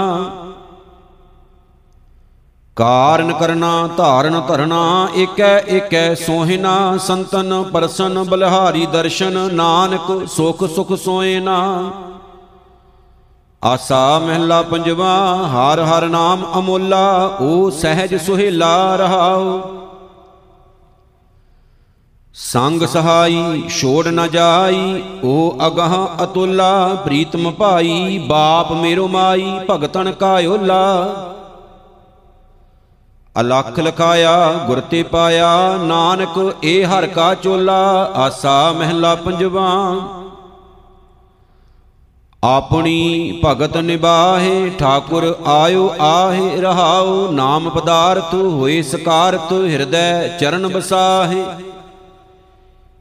[2.77, 11.59] ਕਾਰਨ ਕਰਨਾ, ਧਾਰਨ ਧਰਨਾ, ਏਕੈ ਏਕੈ ਸੋਹਿਨਾ ਸੰਤਨ ਪਰਸਨ ਬਲਹਾਰੀ ਦਰਸ਼ਨ, ਨਾਨਕ ਸੁਖ ਸੁਖ ਸੋਇਨਾ
[13.63, 19.61] ਆਸਾ ਮਹਿਲਾ ਪੰਜਵਾ, ਹਰ ਹਰ ਨਾਮ ਅਮੋਲਾ ਓ ਸਹਿਜ ਸੁਹੇਲਾ ਰਹਾਉ।
[22.35, 30.33] ਸੰਗ ਸਹਾਈ, ਛੋੜ ਨ ਜਾਈ ਓ ਅਗਹ ਅਤੁਲਾ, ਪ੍ਰੀਤਮ ਭਾਈ, ਬਾਪ ਮੇਰੋ ਮਾਈ, ਭਗਤਨ ਕਾ
[30.47, 31.13] ਓਲਾ
[33.39, 39.69] ਅਲਖ ਲਖਾਇਆ, ਗੁਰ ਤੇ ਪਾਇਆ, ਨਾਨਕ, ਏ ਹਰ ਕਾ ਚੋਲਾ, ਆਸਾ ਮਹਿਲਾ ਪੰਜਵਾ।
[42.43, 51.45] ਆਪਣੀ ਭਗਤ ਨਿਬਾਹੇ ਠਾਕੁਰ ਆਇਓ ਆਹੇ ਰਹਾਉ ਨਾਮ ਪਦਾਰਥ ਹੋਏ ਸਕਾਰਤ ਹਿਰਦੈ ਚਰਨ ਬਸਾਹੇ।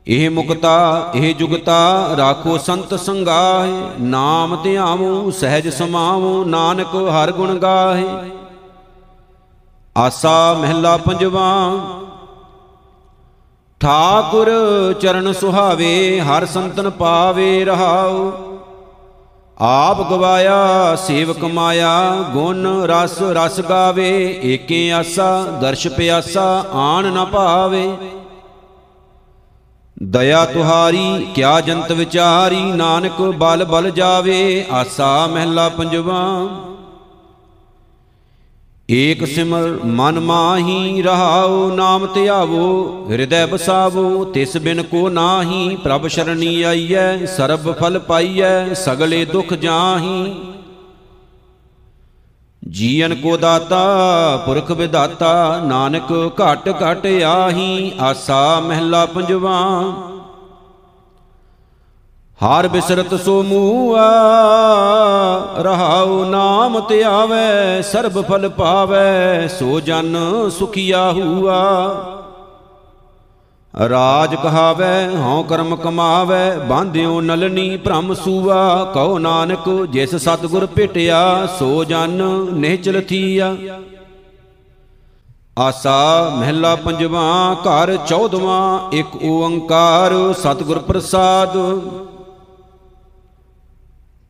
[0.06, 8.06] ਇਹ ਮੁਕਤਾ, ਇਹ ਜੁਗਤਾ ਰਾਖੋ ਸੰਤ ਸੰਗਾਹੇ, ਨਾਮ ਧਿਆਵੋ, ਸਹਿਜ ਸਮਾਵੋ, ਨਾਨਕ ਹਰ ਗੁਣ ਗਾਹੇ।
[9.96, 11.48] ਆਸਾ ਮਹਿਲਾ ਪੰਜਵਾ,
[13.80, 14.50] ਠਾਕੁਰ
[15.00, 18.30] ਚਰਨ ਸੁਹਾਵੇ, ਹਰ ਸੰਤਨ ਪਾਵੇ ਰਹਾਉ
[19.64, 27.96] ਆਪ ਗਵਾਇਆ, ਸੇਵਕ ਮਾਇਆ, ਗੁਣ ਰਸ ਰਸ ਗਾਵੇ, ਏਕੇ ਆਸਾ, ਦਰਸ਼ ਪਿਆਸਾ, ਆਣ ਨਾ ਭਾਵੇ।
[30.02, 36.48] ਦਇਆ ਤੁਹਾਰੀ, ਕਿਆ ਜੰਤ ਵਿਚਾਰੀ, ਨਾਨਕ ਬਲ ਬਲ ਜਾਵੇ, ਆਸਾ ਮਹਿਲਾ ਪੰਜਵਾ।
[38.92, 46.62] ਏਕ ਸਿਮਰ ਮਨ ਮਾਹੀ ਰਹਾਉ, ਨਾਮ ਧਿਆਵੋ ਹਿਰਦੈ ਬਸਾਵੋ ਤਿਸ ਬਿਨ ਕੋ ਨਾਹੀ, ਪ੍ਰਭ ਸ਼ਰਣੀ
[46.62, 50.34] ਆਈਐ, ਸਰਬ ਫਲ ਪਾਈਐ, ਸਗਲੇ ਦੁਖ ਜਾਹੀ।
[52.68, 59.60] ਜੀਵਨ ਕੋ ਦਾਤਾ, ਪੁਰਖ ਵਿਦਾਤਾ ਨਾਨਕ ਘਟ ਘਟ ਆਹੀ, ਆਸਾ ਮਹਿਲਾ ਪੰਜਵਾ।
[62.42, 64.06] ਹਰ ਬਿਸਰਤ ਸੋ ਮੂਆ,
[65.58, 70.16] ਰਹਾਉ ਨਾਮ ਤੇ ਆਵੇ, ਸਰਬ ਫਲ ਪਾਵੇ, ਸੋ ਜਨ
[70.50, 71.60] ਸੁਖੀਆ ਹੁਆ।
[73.88, 81.84] ਰਾਜ ਕਹਾਵੇ, ਹਉ ਕਰਮ ਕਮਾਵੇ, ਬਾਂਧਿਓ ਨਲਨੀ ਭ੍ਰਮ ਸੂਆ। ਕਹੋ ਨਾਨਕ, ਜਿਸ ਸਤਗੁਰ ਭੇਟਿਆ, ਸੋ
[81.84, 83.56] ਜਨ ਨਿਹਚਲ ਥੀਆ।
[85.58, 91.56] ਆਸਾ ਮਹਿਲਾ ਪੰਜਵਾ, ਘਰ ਚੌਦਵਾਂ, ਇੱਕ ਓੰਕਾਰ, ਸਤਿਗੁਰ ਪ੍ਰਸਾਦ।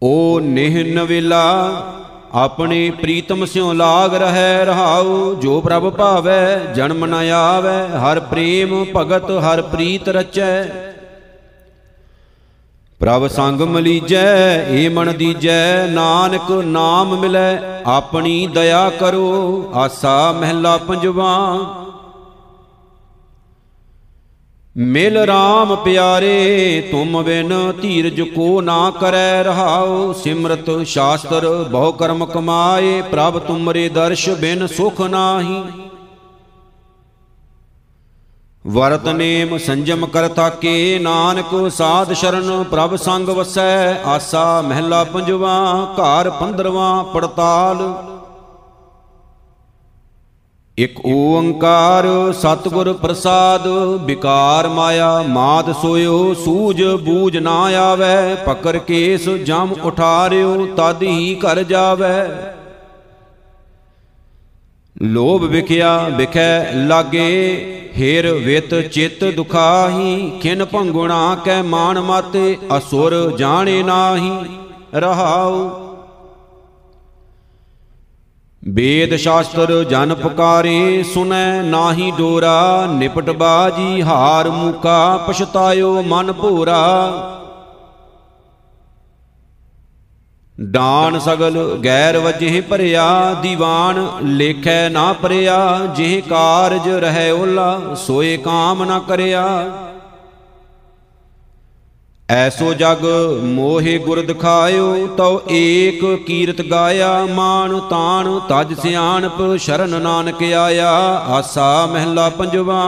[0.03, 1.43] ਓ ਨਿਹ ਨਵੇਲਾ,
[2.35, 9.31] ਆਪਣੇ ਪ੍ਰੀਤਮ ਸਿਉ ਲਾਗ ਰਹੈ ਰਹਾਉ, ਜੋ ਪ੍ਰਭ ਭਾਵੈ, ਜਨਮ ਨ ਆਵੈ, ਹਰ ਪ੍ਰੇਮ ਭਗਤ,
[9.31, 10.65] ਹਰ ਪ੍ਰੀਤ ਰਚੈ।
[13.01, 21.59] ਪ੍ਰਭ ਸੰਗ ਮਲੀਜੈ, ਏ ਮਨ ਦੀਜੈ, ਨਾਨਕ ਨਾਮ ਮਿਲੈ, ਆਪਣੀ ਦਇਆ ਕਰੋ, ਆਸਾ ਮਹਿਲਾ ਪੰਜਵਾ।
[24.77, 33.03] ਮਿਲ RAM ਪਿਆਰੇ, ਤੁਮ ਬਿਨ ਧੀਰਜ ਕੋ ਨਾ ਕਰੈ ਰਹਾਉ। ਸਿਮਰਤ ਸ਼ਾਸਤਰ, ਬਹੁ ਕਰਮ ਕਮਾਏ,
[33.03, 35.65] ਪ੍ਰਭ ਤੁਮਰੇ ਦਰਸ਼ ਬਿਨ ਸੁਖ ਨਾਹੀ।
[38.67, 46.31] ਵਰਤ ਨੇਮ ਸੰਜਮ ਕਰ ਤਾਕੇ, ਨਾਨਕ ਸਾਧ ਸ਼ਰਨ ਪ੍ਰਭ ਸੰਗ ਵਸੈ। ਆਸਾ ਮਹਿਲਾ ਪੰਜਵਾ, ਘਰ
[46.31, 47.95] ਪੰਦਰਵਾਂ, ਪੜਤਾਲ।
[50.79, 53.67] ਇਕ ਓੰਕਾਰ ਸਤਿਗੁਰ ਪ੍ਰਸਾਦ,
[54.01, 61.63] ਵਿਕਾਰ ਮਾਇਆ ਮਾਦ ਸੋਇਓ, ਸੂਝ ਬੂਝ ਨਾ ਆਵੈ, ਪਕਰ ਕੇਸ ਜਮ ਉਠਾਰਿਓ, ਤਦ ਹੀ ਕਰ
[61.63, 62.55] ਜਾਵੈ।
[65.03, 67.55] ਲੋਭ ਵਿਖਿਆ ਵਿਖੈ ਲਾਗੇ,
[67.97, 74.33] ਹੇਰ ਵਿਤ ਚਿਤ ਦੁਖਾਹੀ, ਖਿਨ ਭੰਗੁਣਾ ਕੈ ਮਾਨ ਮਾਤੇ, ਅਸੁਰ ਜਾਣੇ ਨਾਹੀ,
[74.95, 75.71] ਰਹਾਉ।
[78.63, 86.79] ਵੇਦ ਸ਼ਾਸਤਰ ਜਨ ਪੁਕਾਰੇ ਸੁਨੈ ਨਾਹੀ ਡੋਰਾ, ਨਿਪਟ ਬਾਜੀ ਹਾਰ ਮੂਕਾ, ਪਛਤਾਇਓ ਮਨ ਭੋਰਾ।
[90.61, 98.85] ਡਾਨ ਸਗਲ ਗੈਰ ਵਜੇ ਭਰਿਆ, ਦੀਵਾਨ ਲੇਖੈ ਨਾ ਪਰਿਆ ਜਿਹ ਕਾਰਜ ਰਹਿ ਓਲਾ, ਸੋਏ ਕਾਮ
[98.85, 99.45] ਨਾ ਕਰਿਆ।
[102.33, 103.05] ਐਸੋ ਜਗ
[103.45, 110.91] ਮੋਹਿ ਗੁਰ ਦਿਖਾਇਓ ਤਉ ਏਕ ਕੀਰਤ ਗਾਇਆ, ਮਾਨ ਤਾਣ ਤਜ ਸਿਆਣਪ, ਸ਼ਰਨ ਨਾਨਕ ਆਇਆ,
[111.29, 112.81] ਆਸਾ ਮਹਿਲਾ ਪੰਜਵਾ।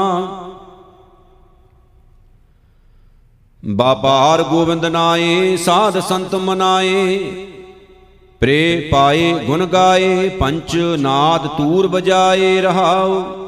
[3.62, 7.18] ਬਾਬਾਰ ਗੋਬਿੰਦ ਨਾਏ, ਸਾਧ ਸੰਤ ਮਨਾਏ
[8.40, 13.43] ਪ੍ਰੇ ਪਾਏ, ਗੁਣ ਗਾਏ, ਪੰਚ ਨਾਦ ਤੂਰ ਬਜਾਏ ਰਹਾਉ।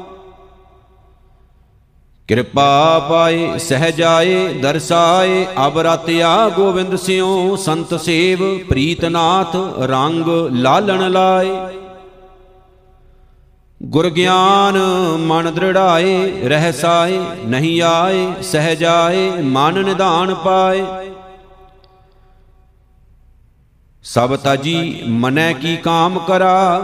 [2.27, 11.51] ਕਿਰਪਾ ਪਾਏ, ਸਹਜਾਏ, ਦਰਸਾਏ ਅਬ ਰਤਿਆ ਗੋਬਿੰਦ ਸਿਉ, ਸੰਤ ਸੇਵ, ਪ੍ਰੀਤਨਾਥ, ਰੰਗ ਲਾਲਣ ਲਾਏ।
[13.83, 14.77] ਗੁਰ ਗਿਆਨ
[15.19, 20.85] ਮਨ ਦ੍ਰਿੜਾਏ, ਰਹਿਸਾਏ, ਨਹੀਂ ਆਏ, ਸਹਜਾਏ, ਮਨ ਨਿਧਾਨ ਪਾਏ।
[24.03, 26.81] ਸਭ ਤਜੀ ਮਨੈ ਕੀ ਕਾਮ ਕਰਾ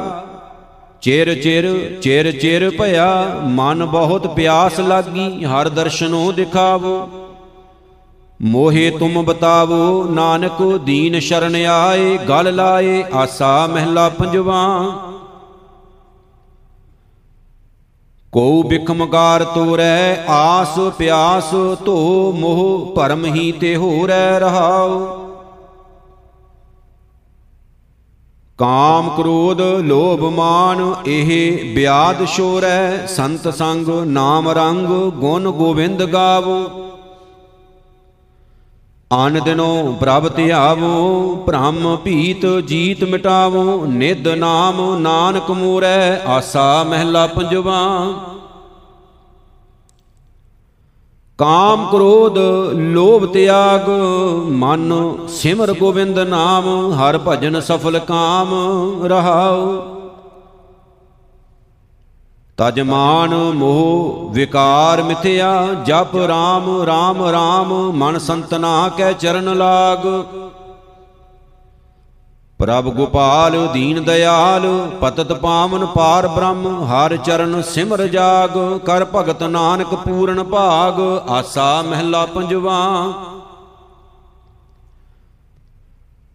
[1.04, 7.10] ਚਿਰ ਚਿਰ ਚਿਰ ਚਿਰ ਭਇਆ, ਮਨ ਬਹੁਤ ਪਿਆਸ ਲਾਗੀ, ਹਰ ਦਰਸ਼ਨੋ ਦਿਖਾਵੋ।
[8.42, 14.92] ਮੋਹੇ ਤੁਮ ਬਤਾਵੋ, ਨਾਨਕ ਦੀਨ ਸ਼ਰਨ ਆਏ, ਗਲ ਲਾਏ, ਆਸਾ ਮਹਿਲਾ ਪੰਜਵਾ।
[18.32, 21.52] ਕੋ ਬਿਖਮਗਾਰ ਤੋਰੈ, ਆਸ ਪਿਆਸ
[21.86, 25.23] ਧੋ ਮੋਹ, ਭਰਮ ਹੀ ਤੇ ਹੋਰੈ ਰਹਾਉ।
[28.60, 36.58] ਕਾਮ ਕ੍ਰੋਧ ਲੋਭ ਮਾਨ, ਇਹ ਬਿਆਦ ਸ਼ੋਰੈ, ਸੰਤ ਸੰਗ ਨਾਮ ਰੰਗ, ਗੁਣ ਗੋਬਿੰਦ ਗਾਵੋ।
[39.12, 47.80] ਆਨ ਦਿਨੋ ਪ੍ਰਭ ਧਿਆਵੋ, ਭ੍ਰਮ ਭੀਤ ਜੀਤ ਮਿਟਾਵੋ ਨਿਦ ਨਾਮ ਨਾਨਕ ਮੂਰੈ, ਆਸਾ ਮਹਿਲਾ ਪੰਜਵਾ।
[51.40, 52.38] ਕਾਮ ਕ੍ਰੋਧ,
[52.74, 53.90] ਲੋਭ ਤਿਆਗ,
[54.52, 54.92] ਮਨ
[55.28, 58.54] ਸਿਮਰ ਗੋਬਿੰਦ ਨਾਮ, ਹਰ ਭਜਨ ਸਫਲ ਕਾਮ
[59.04, 59.82] ਰਹਾਉ।
[62.58, 70.08] ਤਜ ਮਾਨ ਮੋਹ ਵਿਕਾਰ ਮਿਥਿਆ, ਜਪ ਰਾਮ ਰਾਮ ਰਾਮ, ਮਨ ਸੰਤਨਾ ਕੈ ਚਰਨ ਲਾਗ।
[72.60, 74.66] ਪ੍ਰਭ ਗੋਪਾਲ ਦੀਨ ਦਇਆਲ,
[75.02, 82.26] ਪਤਤ ਪਾਵਨ ਪਾਰ ਬ੍ਰਹਮ, ਹਰ ਚਰਨ ਸਿਮਰ ਜਾਗ, ਕਰ ਭਗਤ ਨਾਨਕ ਪੂਰਨ ਭਾਗ, ਆਸਾ ਮਹਿਲਾ
[82.26, 82.80] ਪੰਜਵਾ।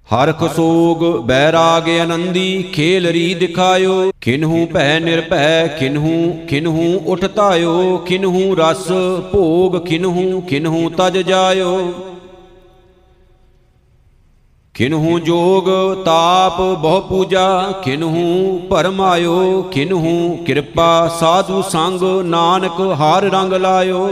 [0.08, 8.54] ਹਰ ਖਸੋਗ ਬੈਰਾਗ ਆਨੰਦੀ, ਖੇਲ ਰੀ ਦਿਖਾਇਓ। ਕਿਨਹੂ ਭੈ ਨਿਰਭੈ ਕਿਨਹੂ ਕਿਨਹੂ ਉਠ ਧਾਇਓ ਕਿਨਹੂ
[8.56, 8.86] ਰਸ
[9.32, 11.92] ਭੋਗ ਕਿਨਹੂ ਕਿਨਹੂ ਤਜ ਜਾਇਓ।
[14.78, 15.68] ਕਿਨਹੂ ਜੋਗ
[16.04, 24.08] ਤਾਪ ਬਹੁ ਪੂਜਾ ਕਿਨਹੂ ਭਰਮਾਇਓ ਕਿਨਹੂ ਕਿਰਪਾ ਸਾਧੂ ਸੰਗ, ਨਾਨਕ ਹਰ ਰੰਗ ਲਾਇਓ।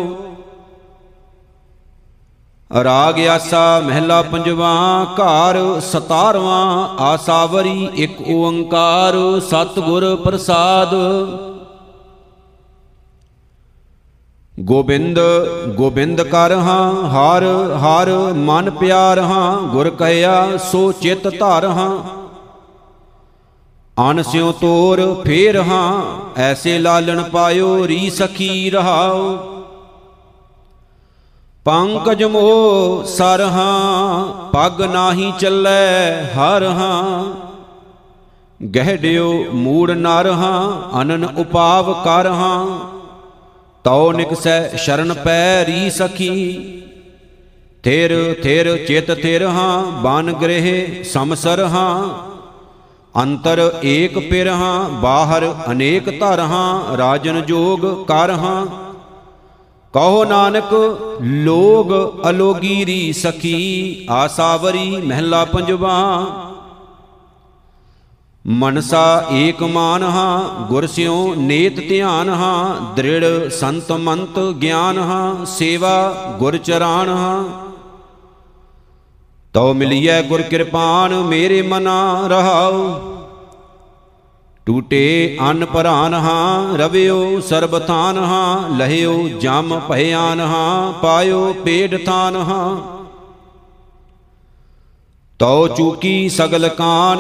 [2.84, 4.72] ਰਾਗ ਆਸਾ ਮਹਿਲਾ ਪੰਜਵਾ,
[5.14, 10.94] ਘਰ 17ਵਾਂ ਆਸਾਵਰੀ ਇੱਕ ਓੰਕਾਰ, ਸਤਿਗੁਰ ਪ੍ਰਸਾਦ।
[14.60, 15.18] ਗੋਬਿੰਦ
[15.76, 17.44] ਗੋਬਿੰਦ ਕਰ ਹਾਂ, ਹਰ
[17.76, 21.98] ਹਰ ਮਨ ਪਿਆਰ ਹਾਂ, ਗੁਰ ਕਹਿਆ ਸੋ ਚਿਤ ਧਰ ਹਾਂ।
[24.10, 26.02] ਅਨ ਸਿਉ ਤੋਰ ਫੇਰ ਹਾਂ,
[26.36, 29.38] ਐਸੇ ਲਾਲਣ ਪਾਇਓ ਰੀ ਸਖੀ ਰਹਾਓ
[31.64, 37.24] ਪੰਕਜ ਮੋ ਸਰ ਹਾਂ, ਪਗ ਨਾਹੀ ਚੱਲੈ ਹਰ ਹਾਂ।
[38.60, 42.95] ਗਹਿੜਿਓ ਮੂੜ ਨਰ ਹਾਂ, ਅਨਨ ਉਪਾਵ ਕਰ ਹਾਂ।
[43.86, 46.56] ਤਉ ਨਿਕਸੈ ਸ਼ਰਨ ਪੈ ਰੀ ਸਖੀ।
[47.82, 52.08] ਥਿਰ ਥਿਰ ਚਿਤ ਥਿਰ ਹਾਂ, ਬਨ ਗ੍ਰਹਿ ਸਮਸਰ ਹਾਂ।
[53.22, 58.66] ਅੰਤਰ ਏਕ ਪਿਰ ਹਾਂ, ਬਾਹਰ ਅਨੇਕ ਧਰ ਹਾਂ, ਰਾਜਨ ਜੋਗ ਕਰ ਹਾਂ।
[59.94, 60.74] ਕਹੋ ਨਾਨਕ,
[61.22, 61.92] ਲੋਗ
[62.30, 66.26] ਅਲੋਗੀ ਰੀ ਸਖੀ, ਆਸਾਵਰੀ ਮਹਿਲਾ ਪੰਜਵਾ।
[68.48, 76.14] ਮਨਸਾ ਏਕ ਮਾਨ ਹਾਂ, ਗੁਰ ਸਿਉ ਨੇਤ ਧਿਆਨ ਹਾਂ, ਦ੍ਰਿੜ ਸੰਤ ਮੰਤ ਗਿਆਨ ਹਾਂ, ਸੇਵਾ
[76.38, 77.44] ਗੁਰ ਚਰਾਨ ਹਾਂ।
[79.54, 83.00] ਤਉ ਮਿਲਿਐ ਗੁਰ ਕਿਰਪਾਨ, ਮੇਰੇ ਮਨਾ ਰਹਾਉ।
[84.66, 92.95] ਟੂਟੇ ਅਨ ਪਰਾਨ ਹਾਂ, ਰਵਿਓ ਸਰਬਥਾਨ ਹਾਂ, ਲਹਿਓ ਜਮ ਭਇਆਨ ਹਾਂ, ਪਾਇਓ ਪੇੜ ਥਾਨ ਹਾਂ।
[95.40, 97.18] ਤਉ ਚੂਕੀ ਸਗਲ ਕਾਨ,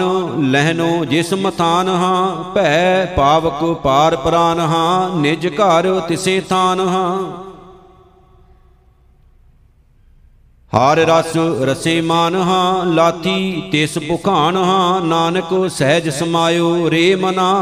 [0.50, 7.18] ਲਹਿਨੋ ਜਿਸ ਮਥਾਨ ਹਾਂ, ਭੈ ਪਾਵਕ ਪਾਰ ਪ੍ਰਾਨ ਹਾਂ, ਨਿਜ ਘਰ ਤਿਸੇ ਥਾਨ ਹਾਂ।
[10.74, 17.52] ਹਾਰ ਰਸ ਰਸੇ ਮਾਨ ਹਾਂ ਲਾਤੀ ਤਿਸ ਭੁਖਾਨ ਹਾਂ, ਨਾਨਕ ਸਹਿਜ ਸਮਾਇਓ ਰੇ ਮਨਾ।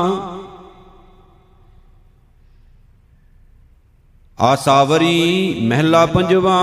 [4.40, 6.60] ਆਸਾਵਰੀ ਮਹਿਲਾ ਪੰਜਵਾ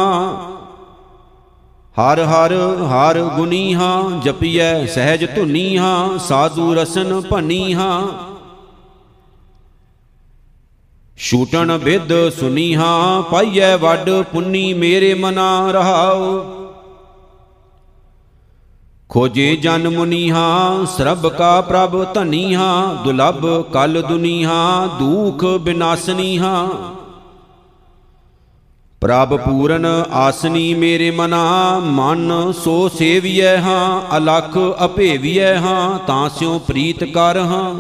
[1.96, 2.54] ਹਰ ਹਰ
[2.92, 8.02] ਹਰ ਗੁਨੀ ਹਾਂ ਜਪੀਐ ਸਹਿਜ ਧੁਨੀ ਹਾਂ ਸਾਧੂ ਰਸਨ ਭਨੀ ਹਾਂ
[11.18, 16.40] ਛੂਟਣ ਵਿਦ ਸੁਨੀ ਹਾਂ ਪਾਈਐ ਵੱਡ ਪੁੰਨੀ ਮੇਰੇ ਮਨਾ ਰਹਾਉ।
[19.10, 26.38] ਖੋਜੇ ਜਨ ਮੁਨੀ ਹਾਂ ਸਰਬ ਕਾ ਪ੍ਰਭ ਧਨੀ ਹਾਂ ਦੁਲਭ ਕਲ ਦੁਨੀ ਹਾਂ ਦੂਖ ਬਿਨਾਸਨੀ
[26.40, 26.68] ਹਾਂ
[29.02, 37.04] ਪ੍ਰਭ ਪੂਰਨ ਆਸਨੀ ਮੇਰੇ ਮਨਾ, ਮਨ ਸੋ ਸੇਵੀਐ ਹਾਂ, ਅਲਖ ਅਭੇਵੀਐ ਹਾਂ, ਤਾਂ ਸਿਉ ਪ੍ਰੀਤ
[37.04, 37.76] ਕਰ ਹਾਂ।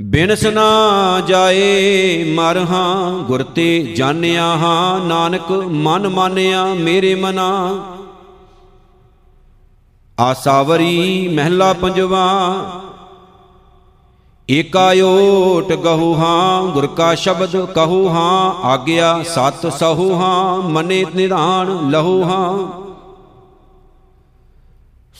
[0.00, 7.78] ਬਿਨਸ ਨਾ ਜਾਏ ਮਰ ਹਾਂ, ਗੁਰ ਤੇ ਜਾਣਿਆ ਹਾਂ, ਨਾਨਕ ਮਨ ਮਾਨਿਆ ਮੇਰੇ ਮਨਾ।
[10.20, 12.26] ਆਸਾਵਰੀ ਮਹਿਲਾ ਪੰਜਵਾ
[14.52, 22.22] ਏਕਾਯੋਟ ਗਹੂ ਹਾਂ, ਗੁਰ ਕਾ ਸ਼ਬਦ ਕਹੂ ਹਾਂ, ਆਗਿਆ ਸਤ ਸਹੂ ਹਾਂ, ਮਨੇ ਨਿਧਾਨ ਲਹੂ
[22.22, 22.68] ਹਾਂ।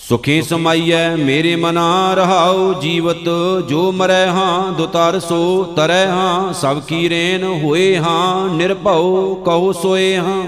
[0.08, 3.28] ਸੁਖੇ ਸਮਾਈਐ, ਮੇਰੇ ਮਨਾ ਰਹਾਉ ਜੀਵਤ,
[3.68, 10.16] ਜੋ ਮਰੈ ਹਾਂ, ਦੁਤਰ ਸੋ ਤਰੈ ਹਾਂ, ਸਭ ਕੀ ਰੇਨ ਹੋਏ ਹਾਂ, ਨਿਰਭਉ ਕਹੋ ਸੋਏ
[10.16, 10.46] ਹਾਂ।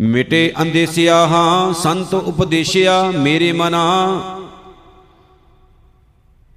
[0.00, 4.20] ਮਿਟੇ ਅੰਦੇਸਿਆ ਹਾਂ, ਸੰਤ ਉਪਦੇਸ਼ਿਆ, ਮੇਰੇ ਮਨਾ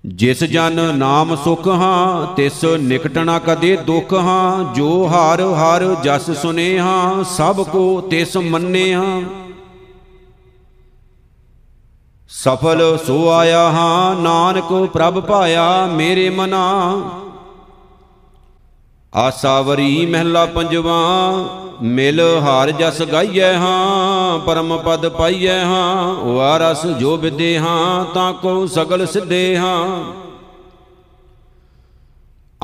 [0.07, 6.31] ਜਿਸ ਜਨ ਨਾਮ ਸੁਖ ਹਾਂ, ਤਿਸ ਨਿਕਟ ਨਾ ਕਦੇ ਦੁਖ ਹਾਂ, ਜੋ ਹਰ ਹਰ ਜਸ
[6.31, 9.21] ਸੁਨੇ ਹਾਂ, ਸਭ ਕੋ ਤਿਸ ਮੰਨੇ ਹਾਂ।
[12.29, 17.01] ਸਫਲ ਸੋ ਆਇਆ ਹਾਂ, ਨਾਨਕ ਪ੍ਰਭ ਪਾਇਆ ਮੇਰੇ ਮਨਾ।
[19.15, 20.95] ਆਸਾਵਰੀ ਮਹਿਲਾ ਪੰਜਵਾ,
[21.81, 28.65] ਮਿਲ ਹਾਰ ਜਸ ਗਾਈਐ ਹਾਂ, ਪਰਮ ਪਦ ਪਾਈਐ ਹਾਂ, ਵਾਰਸ ਜੋ ਵਿਦੇ ਹਾਂ, ਤਾਂ ਕੋ
[28.67, 30.03] ਸਗਲ ਸਿੱਧੇ ਹਾਂ।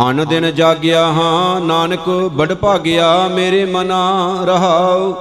[0.09, 5.13] ਅਨ ਦਿਨ ਜਾਗਿਆ ਹਾਂ, ਨਾਨਕ ਬੜ ਭਾਗਿਆ, ਮੇਰੇ ਮਨਾ ਰਹਾਉ।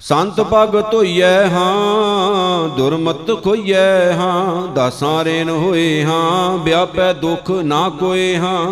[0.00, 8.36] ਸੰਤ ਪਗ ਧੋਈਐ ਹਾਂ, ਦੁਰਮਤ ਖੋਈਐ ਹਾਂ, ਦਾਸਾਂ ਰੇਨ ਹੋਏ ਹਾਂ, ਵਿਆਪੈ ਦੁਖ ਨਾ ਕੋਏ
[8.36, 8.70] ਹਾਂ।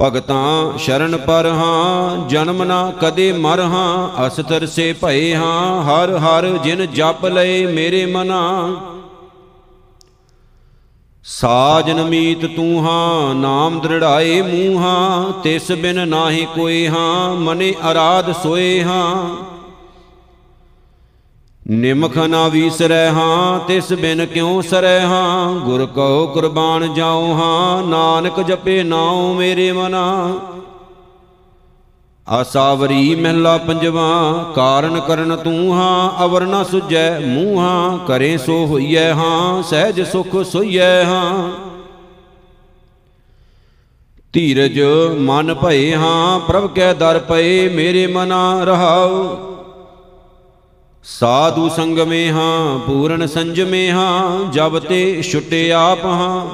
[0.00, 6.58] ਭਗਤਾਂ ਸ਼ਰਨ ਪਰ ਹਾਂ, ਜਨਮ ਨਾ ਕਦੇ ਮਰ ਹਾਂ ਅਸਤਰ ਸੇ ਭਏ ਹਾਂ, ਹਰ ਹਰ
[6.58, 8.70] ਜਿਨ ਜਪ ਲਏ ਮੇਰੇ ਮਨਾ।
[11.24, 18.32] ਸਾਜਨ ਮੀਤ ਤੂੰ ਹਾਂ, ਨਾਮ ਦ੍ਰਿੜਾਏ ਮੂੰਹ ਹਾਂ, ਤਿਸ ਬਿਨ ਨਾਹੀ ਕੋਈ ਹਾਂ, ਮਨੇ ਅਰਾਧ
[18.42, 19.26] ਸੋਏ ਹਾਂ।
[21.70, 28.40] ਨਿਮਖ ਨਾ ਵੀਸਰੈ ਹਾਂ ਤਿਸ ਬਿਨ ਕਿਉ ਸਰੈ ਹਾਂ ਗੁਰ ਕਉ ਕੁਰਬਾਨ ਜਾਉ ਹਾਂ, ਨਾਨਕ
[28.40, 30.34] ਜਪੇ ਨਾਉ ਮੇਰੇ ਮਨਾ।
[32.28, 39.12] ਆਸਾਵਰੀ ਮਹਿਲਾ ਪੰਜਵਾ, ਕਾਰਨ ਕਰਨ ਤੂੰ ਹਾਂ, ਅਵਰ ਨਾ ਸੁਜੈ ਮੂੰਹ ਹਾਂ, ਕਰੇ ਸੋ ਹੋਈਐ
[39.12, 41.50] ਹਾਂ, ਸਹਿਜ ਸੁਖ ਸੋਈਐ ਹਾਂ।
[44.32, 44.80] ਧੀਰਜ
[45.18, 49.47] ਮਨ ਭਏ ਹਾਂ, ਪ੍ਰਭ ਕੈ ਦਰ ਪਏ ਮੇਰੇ ਮਨਾ ਰਹਾਉ।
[51.08, 56.46] ਸਾਧੂ ਸੰਗਮੇ ਹਾਂ, ਪੂਰਨ ਸੰਜਮੇ ਹਾਂ, ਜਬ ਤੇ ਛੁਟੇ ਆਪ ਹਾਂ,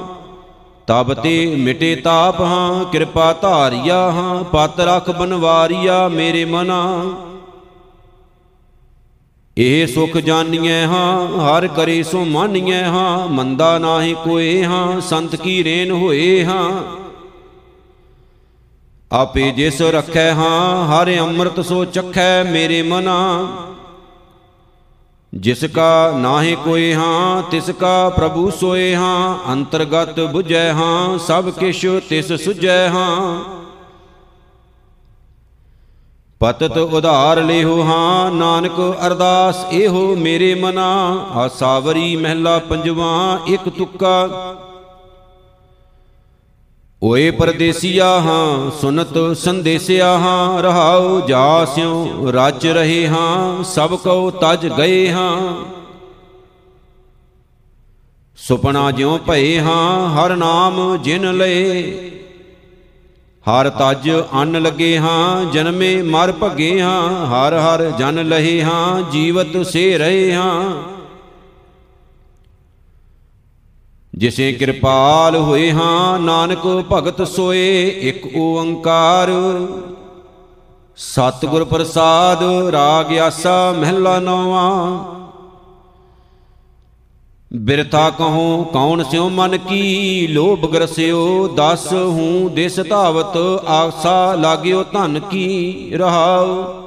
[0.86, 7.04] ਤਬ ਤੇ ਮਿਟੇ ਤਾਪ ਹਾਂ, ਕਿਰਪਾ ਧਾਰਿਆ ਹਾਂ, ਪਤ ਰਖ ਬਨਵਾਰੀਆ ਮੇਰੇ ਮਨਾ।
[9.56, 15.64] ਇਹ ਸੁਖ ਜਾਣੀਐ ਹਾਂ, ਹਰ ਕਰੇ ਸੋ ਮਾਨੀਐ ਹਾਂ, ਮੰਦਾ ਨਾਹੀ ਕੋਏ ਹਾਂ, ਸੰਤ ਕੀ
[15.64, 16.70] ਰੇਨ ਹੋਏ ਹਾਂ।
[19.10, 23.48] ਆਪੇ ਜਿਸ ਰਖੈ ਹਾਂ, ਹਰ ਅੰਮ੍ਰਿਤ ਸੋ ਚਖੈ ਮੇਰੇ ਮਨਾ।
[25.40, 31.86] ਜਿਸ ਕਾ ਨਾਹੀ ਕੋਈ ਹਾਂ, ਤਿਸ ਕਾ ਪ੍ਰਭੂ ਸੋਏ ਹਾਂ, ਅੰਤਰਗਤ 부ਝੈ ਹਾਂ, ਸਭ ਕਿਛ
[32.08, 33.38] ਤਿਸ ਸੁਝੈ ਹਾਂ।
[36.40, 40.88] ਪਤਤ ਉਧਾਰ ਲਿਹੋ ਹਾਂ, ਨਾਨਕ ਅਰਦਾਸ ਇਹੋ ਮੇਰੇ ਮਨਾ
[41.34, 44.28] ਆਸਾਵਰੀ ਮਹਿਲਾ ਪੰਜਵਾ, ਇੱਕ ਤੁੱਕਾ।
[47.04, 55.12] ਓਏ ਪਰਦੇਸੀਆ ਹਾਂ, ਸੁਨਤ ਸੰਦੇਸਿਆ ਹਾਂ, ਰਹਾਉ ਜਾਸਿਉ ਰਾਜ ਰਹੇ ਹਾਂ, ਸਭ ਕਉ ਤਜ ਗਏ
[55.12, 55.64] ਹਾਂ।
[58.36, 61.82] ਸੁਪਨਾ ਜਿਉ ਭਏ ਹਾਂ, ਹਰ ਨਾਮ ਜਿਨ ਲਏ।
[63.50, 69.66] ਹਰ ਤਜ ਅੰਨ ਲਗੇ ਹਾਂ, ਜਨਮੇ ਮਰ ਭਗੇ ਹਾਂ, ਹਰ ਹਰ ਜਨ ਲਹੇ ਹਾਂ, ਜੀਵਤ
[69.66, 70.93] ਸੇ ਰਹੇ ਹਾਂ।
[74.18, 79.30] ਜਿਸੇ ਕਿਰਪਾਲ ਹੋਏ ਹਾਂ, ਨਾਨਕ ਭਗਤ ਸੋਏ, ਇੱਕ ਓੰਕਾਰ।
[80.96, 82.42] ਸਤਿਗੁਰ ਪ੍ਰਸਾਦ,
[82.72, 84.98] ਰਾਗ ਆਸਾ, ਮਹਿਲਾ ਨੌਵਾਂ।
[87.52, 90.26] ਬਿਰਥਾ ਕਹੂੰ, ਕੌਣ ਸਿਉ ਮਨ ਕੀ?
[90.26, 93.36] ਲੋਭ ਗਰਸਿਓ ਦਸ ਹੂੰ, ਦਿਸ ਧਾਵਤ,
[93.66, 96.83] ਆਸਾ ਲਾਗਿਓ ਧਨ ਕੀ ਰਹਾਉ।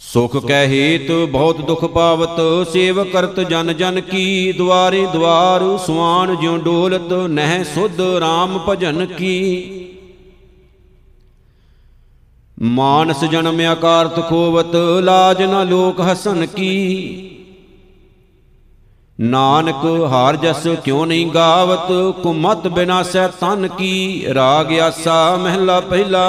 [0.00, 6.56] ਸੁਖ ਕੈ ਹੇਤ, ਬਹੁਤ ਦੁਖ ਪਾਵਤ, ਸੇਵ ਕਰਤ ਜਨ ਜਨ ਕੀ, ਦੁਆਰੇ ਦੁਆਰ ਸੁਆਨ ਜਿਉ
[6.58, 9.34] ਡੋਲਤ, ਨਹਿ ਸੁਧ RAM ਭਜਨ ਕੀ।
[12.62, 16.74] ਮਾਨਸ ਜਨਮ ਆਕਾਰਤ ਖੋਵਤ, ਲਾਜ ਨ ਲੋਕ ਹਸਨ ਕੀ।
[19.20, 21.92] ਨਾਨਕ ਹਾਰ ਜਸ ਕਿਉ ਨਹੀਂ ਗਾਵਤ,
[22.22, 26.28] ਕੁਮਤ ਬਿਨਾਸੈ ਤਨ ਕੀ। ਰਾਗ ਆਸਾ ਮਹਿਲਾ ਪਹਿਲਾ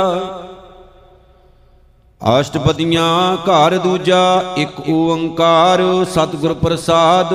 [2.21, 7.33] ਅਸ਼ਟਪਦੀਆਂ ਘਰ ਦੂਜਾ, ਇੱਕ ਓੰਕਾਰ ਸਤਿਗੁਰ ਪ੍ਰਸਾਦ।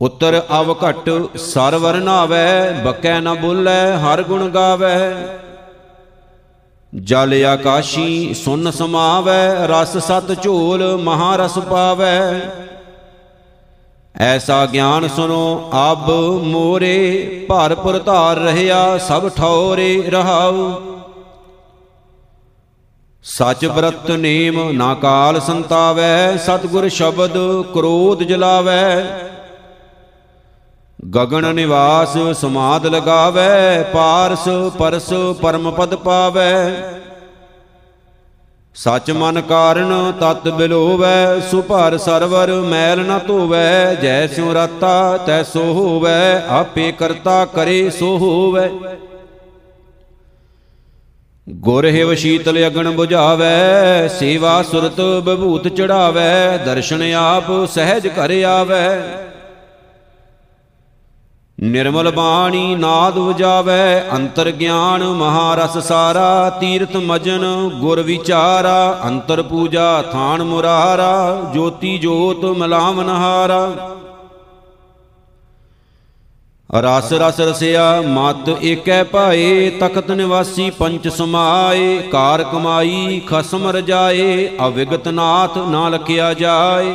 [0.00, 5.14] ਉੱਤਰ ਅਵ ਘਟ, ਸਰਵਰ ਨਾਵੈ, ਬਕੈ ਨ ਬੋਲੇ, ਹਰ ਗੁਣ ਗਾਵੈ।
[6.94, 12.40] ਜਲ ਆਕਾਸ਼ੀ, ਸੁਨ ਸਮਾਵੈ, ਰਸ ਸਤ ਝੋਲ, ਮਹਾ ਰਸ ਪਾਵੈ।
[14.20, 16.10] ਐਸਾ ਗਿਆਨ ਸੁਨੋ, ਅਬ
[16.44, 20.97] ਮੋਰੇ, ਭਰਪੁਰ ਧਾਰ ਰਹਿਆ, ਸਭ ਠੌਰੇ ਰਹਾਉ।
[23.28, 27.32] ਸਚ ਬ੍ਰਤ ਨੇਮ ਨਾ ਕਾਲ ਸੰਤਾਵੈ, ਸਤਗੁਰ ਸ਼ਬਦ
[27.74, 29.04] ਕ੍ਰੋਧ ਜਲਾਵੈ।
[31.14, 34.48] ਗਗਨ ਨਿਵਾਸ ਸਮਾਦ ਲਗਾਵੈ, ਪਾਰਸ
[34.78, 35.12] ਪਰਸ
[35.42, 36.72] ਪਰਮ ਪਦ ਪਾਵੈ।
[38.76, 45.62] ਸਚ ਮਨ ਕਾਰਨ ਤਤ ਬਿਲੋਵੈ, ਸੁਭਰ ਸਰਵਰ ਮੈਲ ਨ ਧੋਵੈ। ਜੈ ਸਿਉ ਰਾਤਾ, ਤੈ ਸੋ
[45.72, 48.70] ਹੋਵੈ, ਆਪੇ ਕਰਤਾ ਕਰੇ ਸੋ ਹੋਵੈ।
[51.48, 59.00] ਗੁਰ ਹਿਵ ਸ਼ੀਤਲ ਅਗਣ 부ਝਾਵੈ ਸੇਵਾ ਸੁਰਤ ਬਭੂਤ ਚੜਾਵੈ, ਦਰਸ਼ਨ ਆਪ ਸਹਿਜ ਘਰ ਆਵੈ।
[61.60, 70.42] ਨਿਰਮਲ ਬਾਣੀ ਨਾਦ ਵਜਾਵੈ ਅੰਤਰ ਗਿਆਨ ਮਹਾਰਸ ਸਾਰਾ, ਤੀਰਥ ਮਜਨ ਗੁਰ ਵਿਚਾਰਾ, ਅੰਤਰ ਪੂਜਾ ਥਾਨ
[70.42, 73.90] ਮੁਰਾਰਾ, ਜੋਤੀ ਜੋਤ ਮਲਾਵਨ ਹਾਰਾ
[76.74, 85.08] ਰਸ ਰਸ ਰਸਿਆ, ਮਤ ਏਕੈ ਭਾਏ, ਤਖਤ ਨਿਵਾਸੀ ਪੰਚ ਸਮਾਏ ਕਾਰ ਕਮਾਈ ਖਸਮ ਰਜਾਏ, ਅਵਿਗਤ
[85.08, 86.92] ਨਾਥ ਨਾ ਲਖਿਆ ਜਾਏ।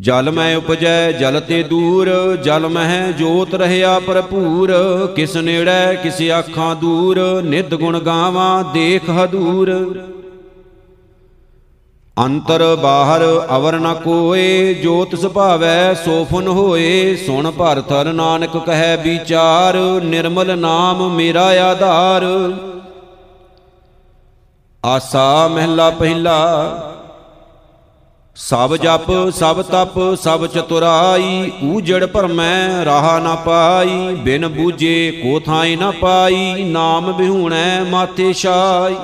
[0.00, 2.08] ਜਲ ਮੈਂ ਉਪਜੈ, ਜਲ ਤੇ ਦੂਰ,
[2.44, 4.72] ਜਲ ਮਹਿ ਜੋਤ ਰਹਿਆ ਭਰਪੂਰ,
[5.16, 9.72] ਕਿਸ ਨੇੜੇ ਕਿਸ ਆਖਾਂ ਦੂਰ ਨਿਦ ਗੁਣ ਗਾਵਾਂ, ਦੇਖ ਹਦੂਰ।
[12.18, 13.22] ਅੰਤਰ ਬਾਹਰ
[13.56, 21.44] ਅਵਰ ਨ ਕੋਏ, ਜੋਤ ਸੁਭਾਵੈ ਸੋਫਨ ਹੋਏ। ਸੁਣ ਭਰਥਰ ਨਾਨਕ ਕਹੈ ਵਿਚਾਰ, ਨਿਰਮਲ ਨਾਮ ਮੇਰਾ
[21.64, 22.24] ਆਧਾਰ।
[24.84, 26.38] ਆਸਾ ਮਹਿਲਾ ਪਹਿਲਾ,
[28.36, 35.76] ਸਭ ਜਪ, ਸਭ ਤਪ, ਸਭ ਚਤੁਰਾਈ। ਊਜੜ ਭਰਮੈ ਰਾਹ ਨਾ ਪਾਈ, ਬਿਨ ਬੂਝੇ ਕੋ ਥਾਈ
[35.76, 38.96] ਨਾ ਪਾਈ। ਨਾਮ ਬਿਹੂਣੈ ਮਾਥੇ ਛਾਈ।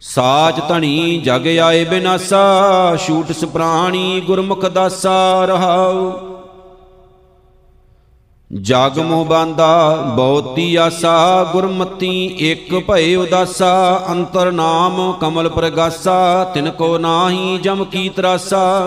[0.00, 6.12] ਸਾਚ ਧਣੀ ਜਗ ਆਏ ਬਿਨਾਸਾ ਛੂਟ ਸੁਪਰਾਣੀ ਗੁਰਮੁਖ ਦਾਸਾ ਰਹਾਉ।
[8.60, 16.98] ਜਗ ਮੋਹ ਬਾਂਦਾ, ਬਹੁਤੀ ਆਸਾ, ਗੁਰਮਤੀ ਇੱਕ ਭਏ ਉਦਾਸਾ, ਅੰਤਰ ਨਾਮ ਕਮਲ ਪ੍ਰਗਾਸਾ, ਤਿਨ ਕੋ
[16.98, 18.86] ਨਾਹੀ ਜਮ ਕੀ ਤਰਾਸਾ।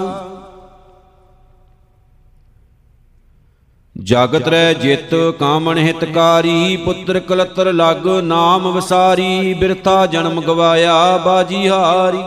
[4.04, 12.24] ਜਗਤ ਰਹਿ ਜਿਤ, ਕਾਮਣ ਹਿਤਕਾਰੀ, ਪੁੱਤਰ ਕਲਤਰ ਲਗ, ਨਾਮ ਵਿਸਾਰੀ, ਬਿਰਥਾ ਜਨਮ ਗਵਾਇਆ, ਬਾਜੀ ਹਾਰੀ।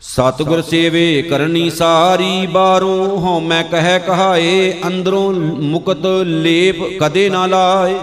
[0.00, 7.94] ਸਤਿਗੁਰ ਸੇਵੇ ਕਰਨੀ ਸਾਰੀ, ਬਾਹਰੋਂ ਹਉਮੈ ਕਹਿ ਕਹਾਏ, ਅੰਦਰੋਂ ਮੁਕਤ ਲੇਪ ਕਦੇ ਨਾ ਲਾਏ।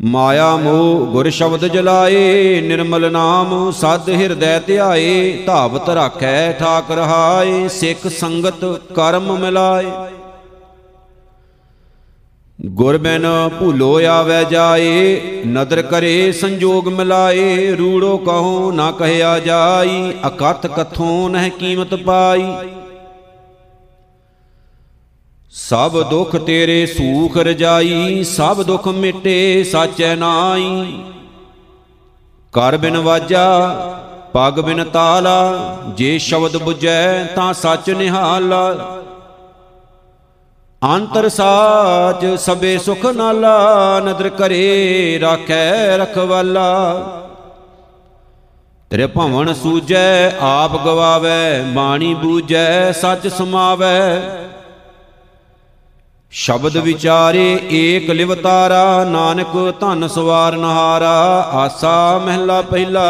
[0.00, 8.06] ਮਾਇਆ ਮੋਹ ਗੁਰ ਸ਼ਬਦ ਜਲਾਏ, ਨਿਰਮਲ ਨਾਮ ਸਦ ਹਿਰਦੈ ਧਿਆਏ, ਧਾਵਤ ਰਾਖੈ ਠਾਕ ਰਹਾਏ ਸਿੱਖ
[8.08, 8.64] ਸੰਗਤ
[8.94, 9.86] ਕਰਮ ਮਿਲਾਏ।
[12.58, 13.26] ਗੁਰ ਬਿਨ
[13.58, 21.50] ਭੂਲੋ ਆਵੈ ਜਾਏ, ਨਦਰ ਕਰੇ ਸੰਜੋਗ ਮਿਲਾਏ, ਰੂੜੋ ਕਹੋ ਨਾ ਕਹਿਆ ਜਾਈ, ਅਕਥ ਕਥੋਂ ਨਹਿ
[21.50, 22.44] ਕੀਮਤ ਪਾਈ।
[25.56, 31.04] ਸਭ ਦੁੱਖ ਤੇਰੇ ਸੂਖ ਰਜਾਈ, ਸਭ ਦੁੱਖ ਮਿਟੇ, ਸਾਚੈ ਨਾਈ
[32.52, 33.68] ਕਰ ਬਿਨ ਵਾਜਾ,
[34.32, 38.74] ਪਗ ਬਿਨ ਤਾਲਾ, ਜੇ ਸ਼ਬਦ 부ਜੈ ਤਾਂ ਸੱਚ ਨਿਹਾਲਾ।
[40.96, 46.94] ਅੰਤਰ ਸਾਚ ਸਬੇ ਸੁਖ ਨਾਲਾ, ਨਦਰ ਕਰੇ ਰਾਖੈ ਰਖਵਾਲਾ।
[48.90, 54.22] ਤੇਰੇ ਭਵਨ ਸੂਜੈ ਆਪ ਗਵਾਵੇ, ਬਾਣੀ ਬੂਜੈ ਸੱਚ ਸਮਾਵੈ।
[56.36, 61.10] ਸ਼ਬਦ ਵਿਚਾਰੇ ਏਕ ਲਿਵਤਾਰਾ ਨਾਨਕ ਧਨ ਸਵਾਰ ਨਹਾਰਾ,
[61.52, 63.04] ਆਸਾ ਮਹਿਲਾ ਪਹਿਲਾ।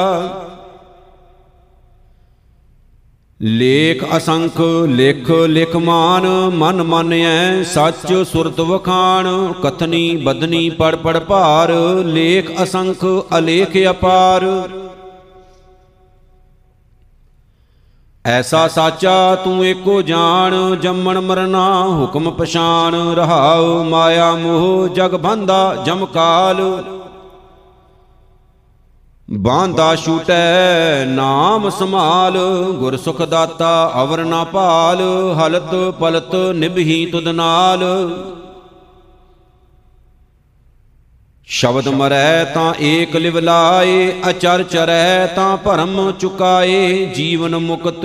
[3.43, 11.72] ਲੇਖ ਅਸੰਖ, ਲਿਖ ਲਿਖ ਮਾਨ, ਮਨ ਮਾਨਿਐ ਸੱਚ ਸੁਰਤ ਵਖਾਣ, ਕਥਨੀ ਬਦਨੀ ਪੜ ਪੜ ਭਾਰ,
[12.05, 13.05] ਲੇਖ ਅਸੰਖ,
[13.39, 14.45] ਅਲੇਖ ਅਪਾਰ।
[18.25, 26.07] ਐਸਾ ਸਾਚਾ ਤੂੰ ਏਕੋ ਜਾਣ, ਜੰਮਣ ਮਰਨਾ ਹੁਕਮ ਪਛਾਨ ਰਹਾਉ ਮਾਇਆ ਮੋਹ, ਜਗ ਬੰਦਾ ਜਮ
[26.07, 26.85] ਕਾਲ।
[29.31, 32.39] ਬਾਂਦਾ ਛੂਟੈ ਨਾਮ ਸਮਾਲ
[32.79, 35.03] ਗੁਰ ਸੁਖ ਦਾਤਾ ਅਵਰ ਨਾ ਭਾਲ,
[35.35, 37.85] ਹਲਤ ਪਲਤ ਨਿਭਹੀ ਤੁਧ ਨਾਲ।
[41.55, 48.05] ਸ਼ਬਦ ਮਰੈ ਤਾਂ ਏਕ ਲਿਵ ਲਾਏ, ਅਚਰ ਚਰੈ ਤਾਂ ਭਰਮ ਚੁਕਾਏ, ਜੀਵਨ ਮੁਕਤ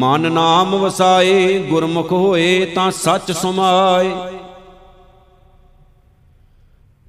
[0.00, 4.10] ਮਨ ਨਾਮ ਵਸਾਏ, ਗੁਰਮੁਖ ਹੋਏ ਤਾਂ ਸੱਚ ਸਮਾਏ।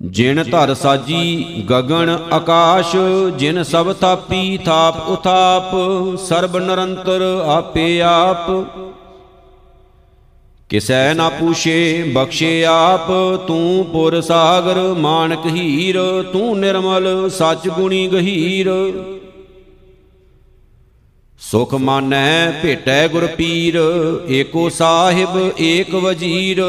[0.01, 2.95] ਜਿਨ ਧਰ ਸਾਜੀ ਗਗਨ ਆਕਾਸ਼,
[3.37, 5.75] ਜਿਨ ਸਭ ਥਾਪੀ ਥਾਪ ਉਥਾਪ,
[6.17, 8.51] ਸਰਬ ਨਿਰੰਤਰ ਆਪੇ ਆਪ।
[10.69, 13.07] ਕਿਸੈ ਨਾ ਪੂਛੇ, ਬਖਸ਼ੇ ਆਪ,
[13.47, 18.69] ਤੂੰ ਪੁਰ ਸਾਗਰ, ਮਾਨਕ ਹੀਰ, ਤੂੰ ਨਿਰਮਲ, ਸੱਚ ਗੁਣੀ ਗਹੀਰ।
[21.39, 23.79] ਸੁਖ ਮਾਨੈ ਭੇਟੈ ਗੁਰ ਪੀਰ,
[24.29, 26.63] ਏਕੋ ਸਾਹਿਬ, ਏਕ ਵਜੀਰ।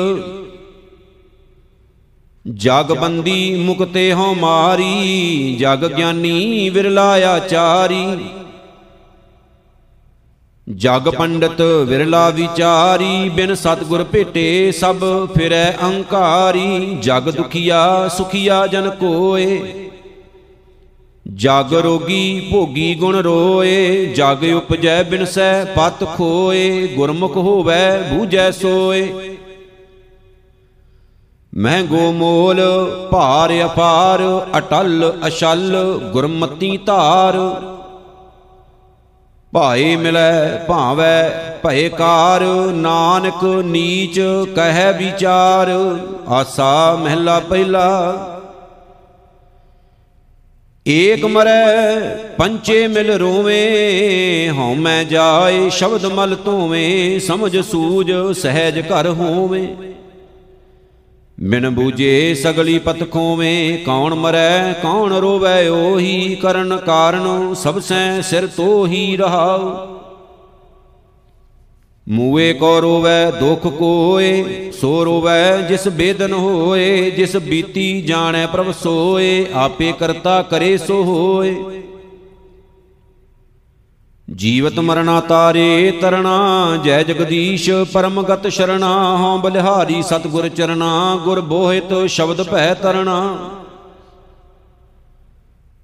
[2.55, 8.07] ਜਗ ਬੰਦੀ ਮੁਕਤੇ ਹਉ ਮਾਰੀ, ਜਗ ਗਿਆਨੀ ਵਿਰਲਾ ਆਚਾਰੀ।
[10.69, 14.97] ਜਗ ਪੰਡਤ ਵਿਰਲਾ ਵਿਚਾਰੀ, ਬਿਨ ਸਤਗੁਰ ਭੇਟੇ ਸਭ
[15.35, 19.75] ਫਿਰੈ ਅਹੰਕਾਰੀ ਜਗ ਦੁਖੀਆ ਸੁਖੀਆ ਜਨ ਕੋਏ।
[21.35, 29.37] ਜਗ ਰੋਗੀ ਭੋਗੀ ਗੁਣ ਰੋਏ। ਜਗ ਉਪਜੈ ਬਿਨਸੈ ਪਤ ਖੋਏ। ਗੁਰਮੁਖ ਹੋਵੈ ਬੂਝੈ ਸੋਏ।
[31.57, 32.61] ਮਹਿੰਗੋ ਮੋਲ
[33.11, 37.35] ਭਾਰ ਅਪਾਰ, ਅਟਲ ਅਸ਼ਲ ਗੁਰਮਤੀ ਧਾਰ।
[39.55, 41.31] ਭਾਏ ਮਿਲੈ ਭਾਵੈ,
[41.63, 42.43] ਭਏ ਕਾਰ,
[42.73, 44.21] ਨਾਨਕ ਨੀਚ
[44.57, 45.71] ਕਹਿ ਵਿਚਾਰ।
[46.29, 48.31] ਆਸਾ ਮਹਿਲਾ ਪਹਿਲਾ।
[50.89, 52.01] ਏਕ ਮਰੈ,
[52.39, 59.94] ਪੰਚੇ ਮਿਲ ਰੋਵੇਂ, ਹਉ ਮੈਂ ਜਾਏ, ਸ਼ਬਦ ਮਲ ਧੋਵੇਂ, ਸਮਝ ਸੂਝ ਸਹਿਜ ਘਰ ਹੋਵੇਂ।
[61.45, 68.47] ਬਿਨ ਬੂਝੇ ਸਗਲੀ ਪਤ ਖੋਵੇਂ, ਕੌਣ ਮਰੈ, ਕੌਣ ਰੋਵੈ, ਉਹੀ ਕਰਨ ਕਾਰਨ ਸਭ ਸੈ ਸਿਰ
[68.47, 69.87] ਤੋਹੀ ਰਹਾਉ।
[72.09, 74.45] ਮੂਏ ਕੋ ਰੋਵੈ, ਦੁਖ ਕੋਏ,
[74.81, 81.57] ਸੋ ਰੋਵੈ ਜਿਸ ਬੇਦਨ ਹੋਏ, ਜਿਸ ਬੀਤੀ ਜਾਣੈ ਪ੍ਰਭ ਸੋਏ, ਆਪੇ ਕਰਤਾ ਕਰੇ ਸੋ ਹੋਏ।
[84.29, 92.43] ਜੀਵਤ ਮਰਣਾ ਤਾਰੇ ਤਰਣਾ, ਜੈ ਜਗਦੀਸ਼ ਪਰਮਗਤ ਸ਼ਰਣਾ, ਹਉ ਬਲਿਹਾਰੀ ਸਤਗੁਰ ਚਰਣਾ, ਗੁਰ ਬੋਹਿਤ ਸ਼ਬਦ
[92.43, 93.39] ਭੈ ਤਰਣਾ।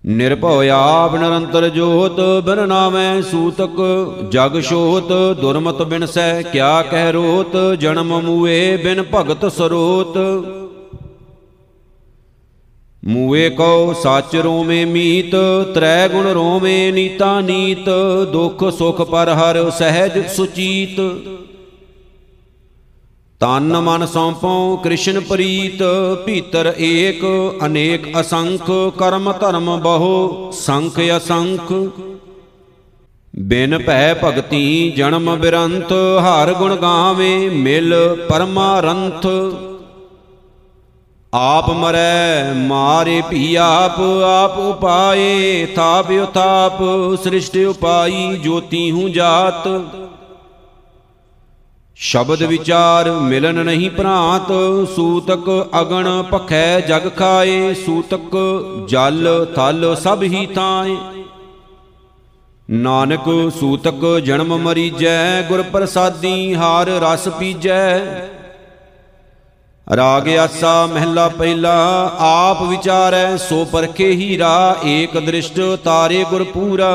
[0.07, 3.83] ਨਿਰਭਉ ਆਪ ਨਿਰੰਤਰ ਜੋਤ, ਬਿਨ ਨਾਮੈ ਸੂਤਕ,
[4.31, 10.19] ਜਗ ਸ਼ੋਤ, ਦੁਰਮਤ ਬਿਨਸੈ, ਕਿਆ ਕਹਿ ਰੋਤ, ਜਨਮ ਮੂਏ ਬਿਨ ਭਗਤ ਸਰੋਤ।
[13.05, 15.35] ਮੂਏ ਕਉ ਸੱਚ ਰੋਵੇਂ ਮੀਤ,
[15.75, 17.89] ਤ੍ਰੈ ਗੁਣ ਰੋਵੇਂ ਨੀਤਾ ਨੀਤ,
[18.33, 21.01] ਦੁਖ ਸੁਖ ਪਰ ਹਰ ਸਹਿਜ ਸੁਚੀਤ।
[23.41, 25.83] ਤਨ ਮਨ ਸੌਂਪਉ ਕ੍ਰਿਸ਼ਨ ਪ੍ਰੀਤ,
[26.27, 27.25] ਭੀਤਰ ਏਕ
[27.67, 31.73] ਅਨੇਕ ਅਸੰਖ, ਕਰਮ ਧਰਮ ਬਹੁ ਸੰਖ ਅਸੰਖ।
[33.37, 37.95] ਬਿਨ ਭੈ ਭਗਤੀ ਜਨਮ ਬਿਰੰਤ, ਹਰ ਗੁਣ ਗਾਵੇ ਮਿਲ
[38.29, 39.27] ਪਰਮਾਰੰਥ।
[41.33, 46.79] ਆਪ ਮਰੈ ਮਾਰੇ ਭੀ ਆਪ ਆਪ ਉਪਾਏ, ਥਾਪ ਉਥਾਪ,
[47.23, 49.69] ਸ੍ਰਿਸ਼ਟ ਉਪਾਈ, ਜੋਤੀ ਹੂੰ ਜਾਤ।
[51.97, 54.51] ਸ਼ਬਦ ਵਿਚਾਰ ਮਿਲਨ ਨਹੀਂ ਭਰਾਤ
[54.97, 58.37] ਸੂਤਕ ਅਗਣ ਭਖੈ ਜਗ ਖਾਏ, ਸੂਤਕ
[58.89, 60.97] ਜਲ ਥਲ ਸਭ ਹੀ ਥਾਏ।
[62.71, 68.01] ਨਾਨਕ ਸੂਤਕ ਜਨਮ ਮਰੀਜੈ, ਗੁਰ ਪ੍ਰਸਾਦੀ ਹਾਰ ਰਸ ਪੀਜੈ।
[69.97, 71.73] ਰਾਗ ਆਸਾ ਮਹਿਲਾ ਪਹਿਲਾ,
[72.19, 76.91] ਆਪ ਵਿਚਾਰੈ ਸੋ ਪਰਖੇ ਹੀਰਾ, ਏਕ ਦ੍ਰਿਸ਼ਟ ਤਾਰੇ ਗੁਰ ਪੂਰਾ।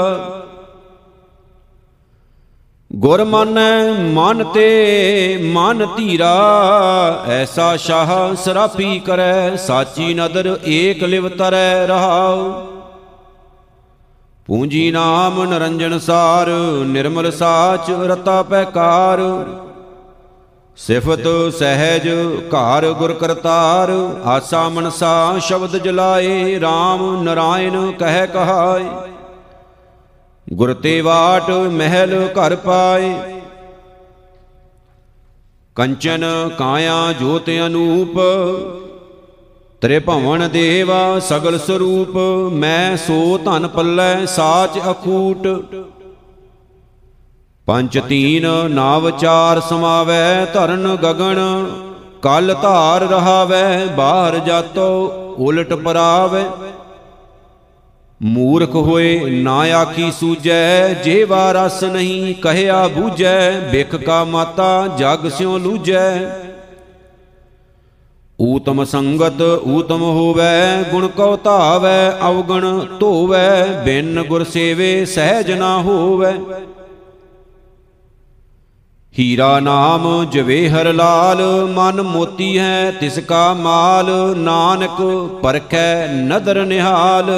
[2.96, 6.36] ਗੁਰ ਮੰਨੈ, ਮਨ ਤੇ ਮਨ ਧੀਰਾ,
[7.28, 12.50] ਐਸਾ ਸ਼ਾਹ ਸਰਾਫੀ ਕਰੈ, ਸਾਚੀ ਨਦਰ ਏਕ ਲਿਵ ਤਰੈ ਰਹਾਉ
[14.46, 16.50] ਪੂੰਜੀ ਨਾਮ ਨਰੰਜਨ ਸਾਰ,
[16.86, 19.20] ਨਿਰਮਲ ਸਾਚ ਰਤਾ ਪੈਕਾਰ।
[20.78, 22.08] ਸਿਫਤ ਸਹਿਜ
[22.48, 23.90] ਘਰ ਗੁਰ ਕਰਤਾਰ,
[24.26, 28.86] ਆਸਾ ਮਨਸਾ ਸ਼ਬਦ ਜਲਾਏ RAM ਨਰਾਇਣ ਕਹਿ ਕਹਾਏ।
[30.54, 33.14] ਗੁਰ ਤੇ ਵਾਟ ਮਹਿਲ ਘਰ ਪਾਏ।
[35.76, 36.26] ਕੰਚਨ
[36.58, 38.20] ਕਾਇਆ ਜੋਤ ਅਨੂਪ,
[39.82, 42.18] ਤ੍ਰਿਭਵਨ ਦੇਵਾ ਸਗਲ ਸਰੂਪ,
[42.54, 45.48] ਮੈਂ ਸੋ ਧਨ ਪੱਲੇ ਸਾਚ ਅਖੂਟ।
[47.68, 51.40] ਪੰਜ ਤੀਨ ਨਾਵ ਚਾਰ ਸਮਾਵੈ ਧਰਨ ਗਗਨ,
[52.22, 54.86] ਕਲ ਧਾਰ ਰਹਾਵੈ ਬਾਹਰ ਜਾਤੋ,
[55.40, 56.44] ਉਲਟ ਪਰਾਵੈ।
[58.22, 65.58] ਮੂਰਖ ਹੋਏ ਨਾ ਆਖੀ ਸੂਜੈ ਜੇਵਾ ਰਸ ਨਹੀਂ ਕਹਿਆ ਬੂਝੈ ਬਿਖ ਕਾ ਮਾਤਾ ਜਗ ਸਿਉ
[65.58, 66.12] ਲੂਜੈ
[68.40, 76.34] ਊਤਮ ਸੰਗਤ ਊਤਮ ਹੋਵੈ, ਗੁਣ ਕਉ ਧਾਵੈ, ਅਵਗਣ ਧੋਵੈ, ਬਿਨ ਗੁਰ ਸੇਵੇ ਸਹਿਜ ਨਾ ਹੋਵੈ।
[79.20, 85.02] ਹੀਰਾ ਨਾਮ ਜਵੇਹਰ ਲਾਲ ਮਨ ਮੋਤੀ ਹੈ ਤਿਸ ਕਾ ਮਾਲ ਨਾਨਕ
[85.44, 87.32] ਪਰਖੈ ਨਦਰ ਨਿਹਾਲ।